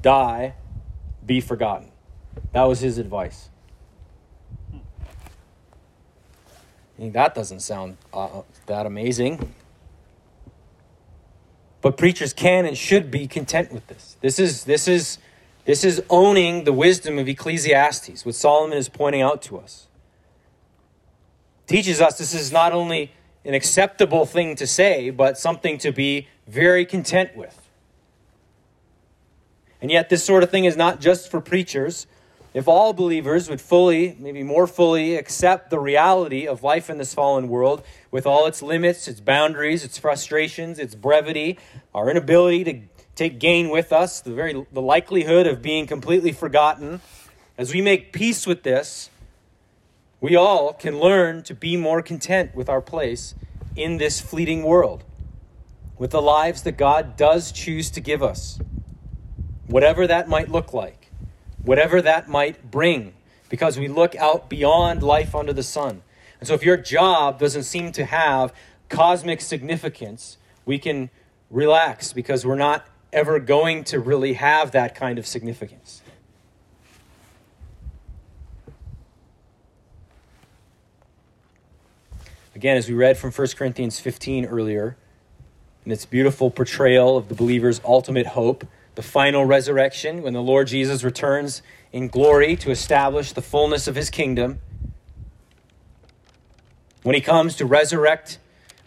die, 0.00 0.54
be 1.26 1.40
forgotten. 1.40 1.90
That 2.52 2.62
was 2.62 2.78
his 2.78 2.98
advice. 2.98 3.48
that 7.00 7.34
doesn't 7.34 7.60
sound 7.60 7.96
uh, 8.12 8.42
that 8.66 8.86
amazing. 8.86 9.54
But 11.80 11.96
preachers 11.96 12.32
can 12.32 12.64
and 12.64 12.78
should 12.78 13.10
be 13.10 13.26
content 13.26 13.72
with 13.72 13.88
this. 13.88 14.18
This 14.20 14.38
is 14.38 14.64
this 14.64 14.86
is 14.86 15.18
this 15.64 15.82
is 15.82 16.00
owning 16.10 16.62
the 16.62 16.72
wisdom 16.72 17.18
of 17.18 17.28
Ecclesiastes, 17.28 18.24
what 18.24 18.36
Solomon 18.36 18.78
is 18.78 18.88
pointing 18.88 19.22
out 19.22 19.42
to 19.42 19.58
us. 19.58 19.88
Teaches 21.70 22.00
us 22.00 22.18
this 22.18 22.34
is 22.34 22.50
not 22.50 22.72
only 22.72 23.12
an 23.44 23.54
acceptable 23.54 24.26
thing 24.26 24.56
to 24.56 24.66
say, 24.66 25.10
but 25.10 25.38
something 25.38 25.78
to 25.78 25.92
be 25.92 26.26
very 26.48 26.84
content 26.84 27.36
with. 27.36 27.70
And 29.80 29.88
yet, 29.88 30.08
this 30.08 30.24
sort 30.24 30.42
of 30.42 30.50
thing 30.50 30.64
is 30.64 30.76
not 30.76 31.00
just 31.00 31.30
for 31.30 31.40
preachers, 31.40 32.08
if 32.54 32.66
all 32.66 32.92
believers 32.92 33.48
would 33.48 33.60
fully, 33.60 34.16
maybe 34.18 34.42
more 34.42 34.66
fully, 34.66 35.14
accept 35.14 35.70
the 35.70 35.78
reality 35.78 36.44
of 36.44 36.64
life 36.64 36.90
in 36.90 36.98
this 36.98 37.14
fallen 37.14 37.48
world 37.48 37.84
with 38.10 38.26
all 38.26 38.46
its 38.46 38.62
limits, 38.62 39.06
its 39.06 39.20
boundaries, 39.20 39.84
its 39.84 39.96
frustrations, 39.96 40.76
its 40.80 40.96
brevity, 40.96 41.56
our 41.94 42.10
inability 42.10 42.64
to 42.64 42.80
take 43.14 43.38
gain 43.38 43.68
with 43.68 43.92
us, 43.92 44.20
the 44.20 44.32
very 44.32 44.66
the 44.72 44.82
likelihood 44.82 45.46
of 45.46 45.62
being 45.62 45.86
completely 45.86 46.32
forgotten, 46.32 47.00
as 47.56 47.72
we 47.72 47.80
make 47.80 48.12
peace 48.12 48.44
with 48.44 48.64
this, 48.64 49.08
we 50.20 50.36
all 50.36 50.72
can 50.72 50.98
learn 50.98 51.42
to 51.44 51.54
be 51.54 51.76
more 51.76 52.02
content 52.02 52.54
with 52.54 52.68
our 52.68 52.80
place 52.80 53.34
in 53.76 53.98
this 53.98 54.20
fleeting 54.20 54.62
world, 54.62 55.04
with 55.98 56.10
the 56.10 56.22
lives 56.22 56.62
that 56.62 56.76
God 56.76 57.16
does 57.16 57.52
choose 57.52 57.90
to 57.90 58.00
give 58.00 58.22
us, 58.22 58.58
whatever 59.66 60.06
that 60.06 60.28
might 60.28 60.50
look 60.50 60.72
like 60.72 61.00
whatever 61.62 62.00
that 62.02 62.28
might 62.28 62.70
bring, 62.70 63.12
because 63.48 63.78
we 63.78 63.88
look 63.88 64.14
out 64.16 64.48
beyond 64.48 65.02
life 65.02 65.34
under 65.34 65.52
the 65.52 65.62
sun. 65.62 66.02
And 66.38 66.48
so, 66.48 66.54
if 66.54 66.64
your 66.64 66.76
job 66.76 67.38
doesn't 67.38 67.64
seem 67.64 67.92
to 67.92 68.04
have 68.04 68.52
cosmic 68.88 69.40
significance, 69.40 70.38
we 70.64 70.78
can 70.78 71.10
relax 71.50 72.12
because 72.12 72.46
we're 72.46 72.56
not 72.56 72.86
ever 73.12 73.38
going 73.38 73.84
to 73.84 73.98
really 73.98 74.34
have 74.34 74.70
that 74.70 74.94
kind 74.94 75.18
of 75.18 75.26
significance. 75.26 76.02
Again, 82.60 82.76
as 82.76 82.90
we 82.90 82.94
read 82.94 83.16
from 83.16 83.32
1 83.32 83.48
Corinthians 83.56 84.00
15 84.00 84.44
earlier, 84.44 84.94
in 85.86 85.92
its 85.92 86.04
beautiful 86.04 86.50
portrayal 86.50 87.16
of 87.16 87.30
the 87.30 87.34
believer's 87.34 87.80
ultimate 87.86 88.26
hope, 88.26 88.66
the 88.96 89.02
final 89.02 89.46
resurrection, 89.46 90.20
when 90.20 90.34
the 90.34 90.42
Lord 90.42 90.66
Jesus 90.66 91.02
returns 91.02 91.62
in 91.90 92.08
glory 92.08 92.56
to 92.56 92.70
establish 92.70 93.32
the 93.32 93.40
fullness 93.40 93.88
of 93.88 93.94
his 93.94 94.10
kingdom, 94.10 94.58
when 97.02 97.14
he 97.14 97.22
comes 97.22 97.56
to 97.56 97.64
resurrect 97.64 98.38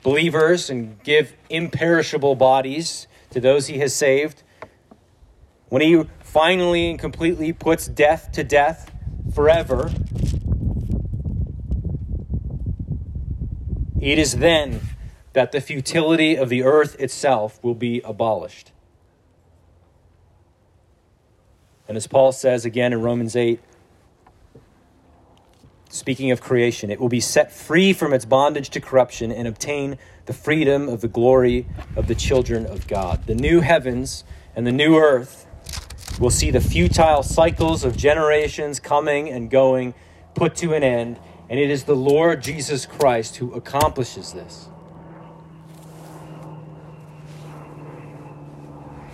believers 0.03 0.69
and 0.69 1.01
give 1.01 1.33
imperishable 1.49 2.35
bodies 2.35 3.07
to 3.31 3.39
those 3.39 3.65
he 3.65 3.79
has 3.79 3.95
saved, 3.95 4.43
when 5.69 5.81
he 5.81 6.03
finally 6.19 6.91
and 6.91 6.99
completely 6.99 7.51
puts 7.51 7.87
death 7.87 8.31
to 8.33 8.43
death 8.43 8.91
forever, 9.33 9.91
it 14.11 14.19
is 14.19 14.37
then 14.37 14.81
that 15.33 15.51
the 15.51 15.61
futility 15.61 16.35
of 16.35 16.49
the 16.49 16.63
earth 16.63 16.99
itself 16.99 17.63
will 17.63 17.75
be 17.75 18.01
abolished. 18.01 18.71
And 21.87 21.97
as 21.97 22.07
Paul 22.07 22.31
says 22.31 22.65
again 22.65 22.93
in 22.93 23.01
Romans 23.01 23.35
8, 23.35 23.59
speaking 25.89 26.31
of 26.31 26.41
creation, 26.41 26.89
it 26.89 26.99
will 26.99 27.09
be 27.09 27.19
set 27.19 27.51
free 27.51 27.93
from 27.93 28.13
its 28.13 28.25
bondage 28.25 28.69
to 28.71 28.81
corruption 28.81 29.31
and 29.31 29.47
obtain 29.47 29.97
the 30.25 30.33
freedom 30.33 30.87
of 30.89 31.01
the 31.01 31.07
glory 31.07 31.67
of 31.95 32.07
the 32.07 32.15
children 32.15 32.65
of 32.65 32.87
God. 32.87 33.25
The 33.25 33.35
new 33.35 33.61
heavens 33.61 34.23
and 34.55 34.65
the 34.65 34.71
new 34.71 34.97
earth 34.97 35.45
will 36.19 36.29
see 36.29 36.51
the 36.51 36.61
futile 36.61 37.23
cycles 37.23 37.83
of 37.83 37.97
generations 37.97 38.79
coming 38.79 39.29
and 39.29 39.49
going 39.49 39.93
put 40.35 40.55
to 40.57 40.73
an 40.73 40.83
end, 40.83 41.19
And 41.53 41.59
it 41.59 41.69
is 41.69 41.83
the 41.83 41.95
Lord 41.95 42.41
Jesus 42.41 42.87
Christ 42.87 43.35
who 43.35 43.53
accomplishes 43.53 44.33
this. 44.33 44.69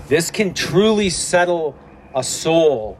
This 0.07 0.31
can 0.31 0.53
truly 0.53 1.09
settle 1.09 1.77
a 2.15 2.23
soul, 2.23 2.97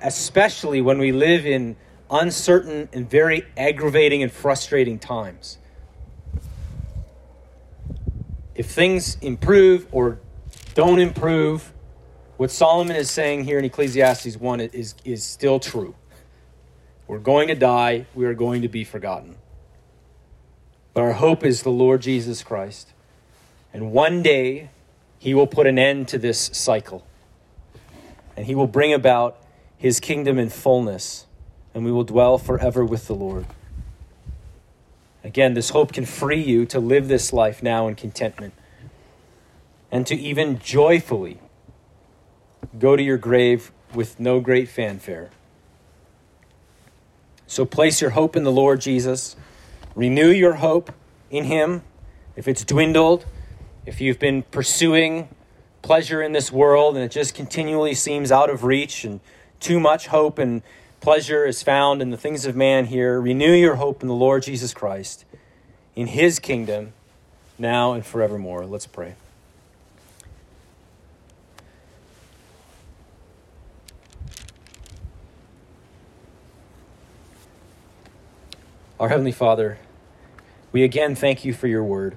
especially 0.00 0.80
when 0.80 0.96
we 0.96 1.12
live 1.12 1.44
in 1.44 1.76
uncertain 2.10 2.88
and 2.94 3.10
very 3.10 3.44
aggravating 3.58 4.22
and 4.22 4.32
frustrating 4.32 4.98
times. 4.98 5.58
If 8.54 8.70
things 8.70 9.18
improve 9.20 9.86
or 9.92 10.18
don't 10.72 10.98
improve, 10.98 11.74
what 12.38 12.50
Solomon 12.50 12.96
is 12.96 13.10
saying 13.10 13.44
here 13.44 13.58
in 13.58 13.66
Ecclesiastes 13.66 14.38
1 14.38 14.60
is, 14.60 14.94
is 15.04 15.22
still 15.22 15.60
true. 15.60 15.94
We're 17.12 17.18
going 17.18 17.48
to 17.48 17.54
die, 17.54 18.06
we 18.14 18.24
are 18.24 18.32
going 18.32 18.62
to 18.62 18.68
be 18.68 18.84
forgotten. 18.84 19.36
But 20.94 21.02
our 21.02 21.12
hope 21.12 21.44
is 21.44 21.62
the 21.62 21.68
Lord 21.68 22.00
Jesus 22.00 22.42
Christ. 22.42 22.94
And 23.70 23.92
one 23.92 24.22
day, 24.22 24.70
he 25.18 25.34
will 25.34 25.46
put 25.46 25.66
an 25.66 25.78
end 25.78 26.08
to 26.08 26.16
this 26.16 26.48
cycle. 26.54 27.04
And 28.34 28.46
he 28.46 28.54
will 28.54 28.66
bring 28.66 28.94
about 28.94 29.36
his 29.76 30.00
kingdom 30.00 30.38
in 30.38 30.48
fullness. 30.48 31.26
And 31.74 31.84
we 31.84 31.92
will 31.92 32.04
dwell 32.04 32.38
forever 32.38 32.82
with 32.82 33.08
the 33.08 33.14
Lord. 33.14 33.44
Again, 35.22 35.52
this 35.52 35.68
hope 35.68 35.92
can 35.92 36.06
free 36.06 36.42
you 36.42 36.64
to 36.64 36.80
live 36.80 37.08
this 37.08 37.30
life 37.30 37.62
now 37.62 37.88
in 37.88 37.94
contentment 37.94 38.54
and 39.90 40.06
to 40.06 40.14
even 40.14 40.58
joyfully 40.60 41.40
go 42.78 42.96
to 42.96 43.02
your 43.02 43.18
grave 43.18 43.70
with 43.92 44.18
no 44.18 44.40
great 44.40 44.70
fanfare. 44.70 45.28
So 47.52 47.66
place 47.66 48.00
your 48.00 48.12
hope 48.12 48.34
in 48.34 48.44
the 48.44 48.50
Lord 48.50 48.80
Jesus. 48.80 49.36
Renew 49.94 50.30
your 50.30 50.54
hope 50.54 50.90
in 51.30 51.44
Him. 51.44 51.82
If 52.34 52.48
it's 52.48 52.64
dwindled, 52.64 53.26
if 53.84 54.00
you've 54.00 54.18
been 54.18 54.44
pursuing 54.44 55.28
pleasure 55.82 56.22
in 56.22 56.32
this 56.32 56.50
world 56.50 56.96
and 56.96 57.04
it 57.04 57.10
just 57.10 57.34
continually 57.34 57.92
seems 57.92 58.32
out 58.32 58.48
of 58.48 58.64
reach 58.64 59.04
and 59.04 59.20
too 59.60 59.78
much 59.78 60.06
hope 60.06 60.38
and 60.38 60.62
pleasure 61.02 61.44
is 61.44 61.62
found 61.62 62.00
in 62.00 62.08
the 62.08 62.16
things 62.16 62.46
of 62.46 62.56
man 62.56 62.86
here, 62.86 63.20
renew 63.20 63.52
your 63.52 63.74
hope 63.74 64.00
in 64.00 64.08
the 64.08 64.14
Lord 64.14 64.44
Jesus 64.44 64.72
Christ, 64.72 65.26
in 65.94 66.06
His 66.06 66.38
kingdom, 66.38 66.94
now 67.58 67.92
and 67.92 68.06
forevermore. 68.06 68.64
Let's 68.64 68.86
pray. 68.86 69.14
Our 79.02 79.08
Heavenly 79.08 79.32
Father, 79.32 79.78
we 80.70 80.84
again 80.84 81.16
thank 81.16 81.44
you 81.44 81.52
for 81.52 81.66
your 81.66 81.82
word 81.82 82.16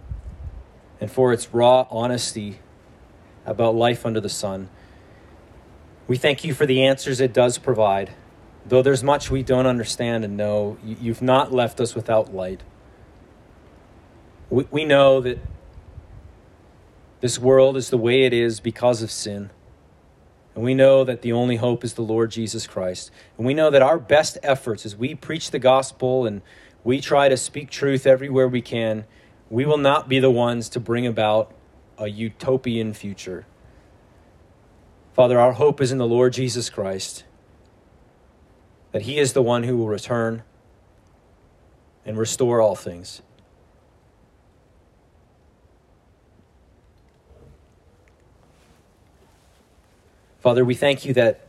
and 1.02 1.10
for 1.10 1.34
its 1.34 1.52
raw 1.52 1.88
honesty 1.90 2.60
about 3.44 3.74
life 3.74 4.06
under 4.06 4.22
the 4.22 4.30
sun. 4.30 4.70
We 6.08 6.16
thank 6.18 6.44
you 6.44 6.54
for 6.54 6.68
the 6.68 6.84
answers 6.84 7.20
it 7.20 7.34
does 7.34 7.58
provide. 7.58 8.14
Though 8.68 8.84
there's 8.84 9.04
much 9.04 9.32
we 9.32 9.42
don't 9.42 9.66
understand 9.66 10.24
and 10.24 10.38
know, 10.38 10.78
you've 10.84 11.24
not 11.24 11.52
left 11.52 11.82
us 11.82 11.96
without 11.96 12.36
light. 12.36 12.62
We, 14.52 14.68
we 14.70 14.86
know 14.86 15.22
that 15.22 15.40
this 17.20 17.40
world 17.40 17.78
is 17.78 17.90
the 17.90 17.98
way 17.98 18.26
it 18.26 18.32
is 18.32 18.60
because 18.60 19.02
of 19.02 19.10
sin. 19.10 19.50
And 20.54 20.64
we 20.64 20.76
know 20.76 21.04
that 21.04 21.24
the 21.24 21.34
only 21.34 21.56
hope 21.56 21.84
is 21.84 21.96
the 21.96 22.04
Lord 22.04 22.30
Jesus 22.30 22.68
Christ. 22.68 23.10
And 23.40 23.48
we 23.48 23.56
know 23.56 23.72
that 23.72 23.82
our 23.82 23.98
best 23.98 24.38
efforts 24.44 24.86
as 24.86 24.96
we 24.96 25.16
preach 25.16 25.50
the 25.50 25.58
gospel 25.58 26.28
and 26.28 26.44
we 26.86 27.02
try 27.02 27.28
to 27.28 27.36
speak 27.36 27.72
truth 27.72 28.06
everywhere 28.06 28.48
we 28.48 28.62
can, 28.62 29.06
we 29.50 29.66
will 29.66 29.80
not 29.80 30.08
be 30.08 30.20
the 30.20 30.30
ones 30.30 30.70
to 30.70 30.80
bring 30.80 31.06
about 31.08 31.52
a 31.98 32.08
utopian 32.08 32.94
future. 32.94 33.48
Father, 35.12 35.40
our 35.40 35.54
hope 35.54 35.82
is 35.82 35.92
in 35.92 35.98
the 35.98 36.06
Lord 36.06 36.34
Jesus 36.34 36.70
Christ, 36.70 37.24
that 38.92 39.02
He 39.02 39.18
is 39.18 39.34
the 39.34 39.42
one 39.42 39.64
who 39.64 39.76
will 39.76 39.88
return 39.88 40.44
and 42.06 42.20
restore 42.20 42.62
all 42.62 42.76
things. 42.76 43.24
Father, 50.40 50.64
we 50.64 50.76
thank 50.76 51.04
you 51.04 51.14
that 51.14 51.48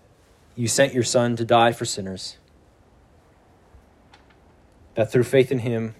you 0.55 0.67
sent 0.67 0.95
your 0.95 1.03
Son 1.03 1.37
to 1.37 1.45
die 1.45 1.73
for 1.73 1.85
sinners 1.85 2.39
that 4.97 5.13
through 5.13 5.25
faith 5.25 5.53
in 5.53 5.61
him, 5.61 5.95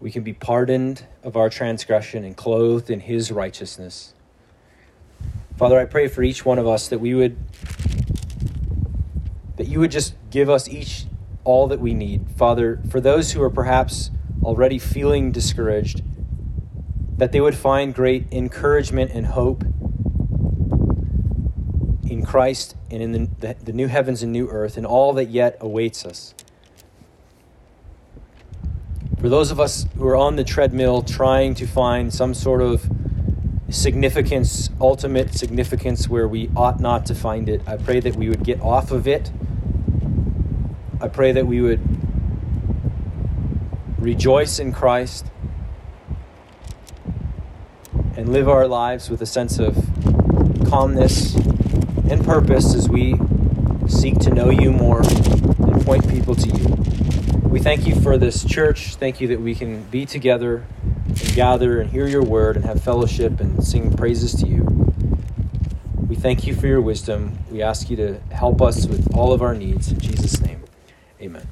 we 0.00 0.10
can 0.10 0.24
be 0.24 0.32
pardoned 0.32 1.06
of 1.22 1.36
our 1.36 1.48
transgression 1.48 2.24
and 2.24 2.36
clothed 2.36 2.90
in 2.90 3.00
his 3.00 3.30
righteousness. 3.30 4.14
Father, 5.56 5.78
I 5.78 5.84
pray 5.84 6.08
for 6.08 6.22
each 6.22 6.44
one 6.44 6.58
of 6.58 6.66
us 6.66 6.88
that 6.88 6.98
we 6.98 7.14
would 7.14 7.36
that 9.56 9.68
you 9.68 9.78
would 9.78 9.90
just 9.90 10.14
give 10.30 10.48
us 10.50 10.66
each 10.66 11.04
all 11.44 11.68
that 11.68 11.78
we 11.78 11.94
need. 11.94 12.30
Father, 12.36 12.80
for 12.88 13.00
those 13.00 13.32
who 13.32 13.42
are 13.42 13.50
perhaps 13.50 14.10
already 14.42 14.78
feeling 14.78 15.30
discouraged, 15.30 16.02
that 17.18 17.32
they 17.32 17.40
would 17.40 17.54
find 17.54 17.94
great 17.94 18.26
encouragement 18.32 19.12
and 19.12 19.26
hope 19.26 19.62
in 22.02 22.24
Christ 22.26 22.76
and 22.90 23.02
in 23.02 23.12
the, 23.12 23.28
the, 23.38 23.56
the 23.62 23.72
new 23.72 23.88
heavens 23.88 24.22
and 24.22 24.32
new 24.32 24.48
earth 24.48 24.76
and 24.76 24.86
all 24.86 25.12
that 25.12 25.28
yet 25.28 25.58
awaits 25.60 26.04
us. 26.04 26.34
For 29.22 29.28
those 29.28 29.52
of 29.52 29.60
us 29.60 29.86
who 29.96 30.08
are 30.08 30.16
on 30.16 30.34
the 30.34 30.42
treadmill 30.42 31.00
trying 31.02 31.54
to 31.54 31.64
find 31.64 32.12
some 32.12 32.34
sort 32.34 32.60
of 32.60 32.90
significance, 33.70 34.68
ultimate 34.80 35.32
significance 35.34 36.08
where 36.08 36.26
we 36.26 36.50
ought 36.56 36.80
not 36.80 37.06
to 37.06 37.14
find 37.14 37.48
it, 37.48 37.62
I 37.64 37.76
pray 37.76 38.00
that 38.00 38.16
we 38.16 38.28
would 38.28 38.42
get 38.42 38.60
off 38.60 38.90
of 38.90 39.06
it. 39.06 39.30
I 41.00 41.06
pray 41.06 41.30
that 41.30 41.46
we 41.46 41.60
would 41.60 41.80
rejoice 44.00 44.58
in 44.58 44.72
Christ 44.72 45.26
and 48.16 48.32
live 48.32 48.48
our 48.48 48.66
lives 48.66 49.08
with 49.08 49.22
a 49.22 49.26
sense 49.26 49.60
of 49.60 49.76
calmness 50.68 51.36
and 52.10 52.24
purpose 52.24 52.74
as 52.74 52.88
we 52.88 53.14
seek 53.86 54.18
to 54.18 54.30
know 54.34 54.50
you 54.50 54.72
more 54.72 55.00
and 55.02 55.86
point 55.86 56.10
people 56.10 56.34
to 56.34 56.48
you. 56.48 56.91
We 57.52 57.60
thank 57.60 57.86
you 57.86 57.94
for 58.00 58.16
this 58.16 58.46
church. 58.46 58.94
Thank 58.94 59.20
you 59.20 59.28
that 59.28 59.40
we 59.42 59.54
can 59.54 59.82
be 59.82 60.06
together 60.06 60.64
and 61.06 61.34
gather 61.34 61.82
and 61.82 61.90
hear 61.90 62.06
your 62.08 62.22
word 62.22 62.56
and 62.56 62.64
have 62.64 62.82
fellowship 62.82 63.40
and 63.40 63.62
sing 63.62 63.94
praises 63.94 64.34
to 64.36 64.48
you. 64.48 64.62
We 66.08 66.16
thank 66.16 66.46
you 66.46 66.54
for 66.54 66.66
your 66.66 66.80
wisdom. 66.80 67.38
We 67.50 67.60
ask 67.60 67.90
you 67.90 67.96
to 67.96 68.20
help 68.30 68.62
us 68.62 68.86
with 68.86 69.14
all 69.14 69.34
of 69.34 69.42
our 69.42 69.54
needs. 69.54 69.92
In 69.92 70.00
Jesus' 70.00 70.40
name, 70.40 70.64
amen. 71.20 71.46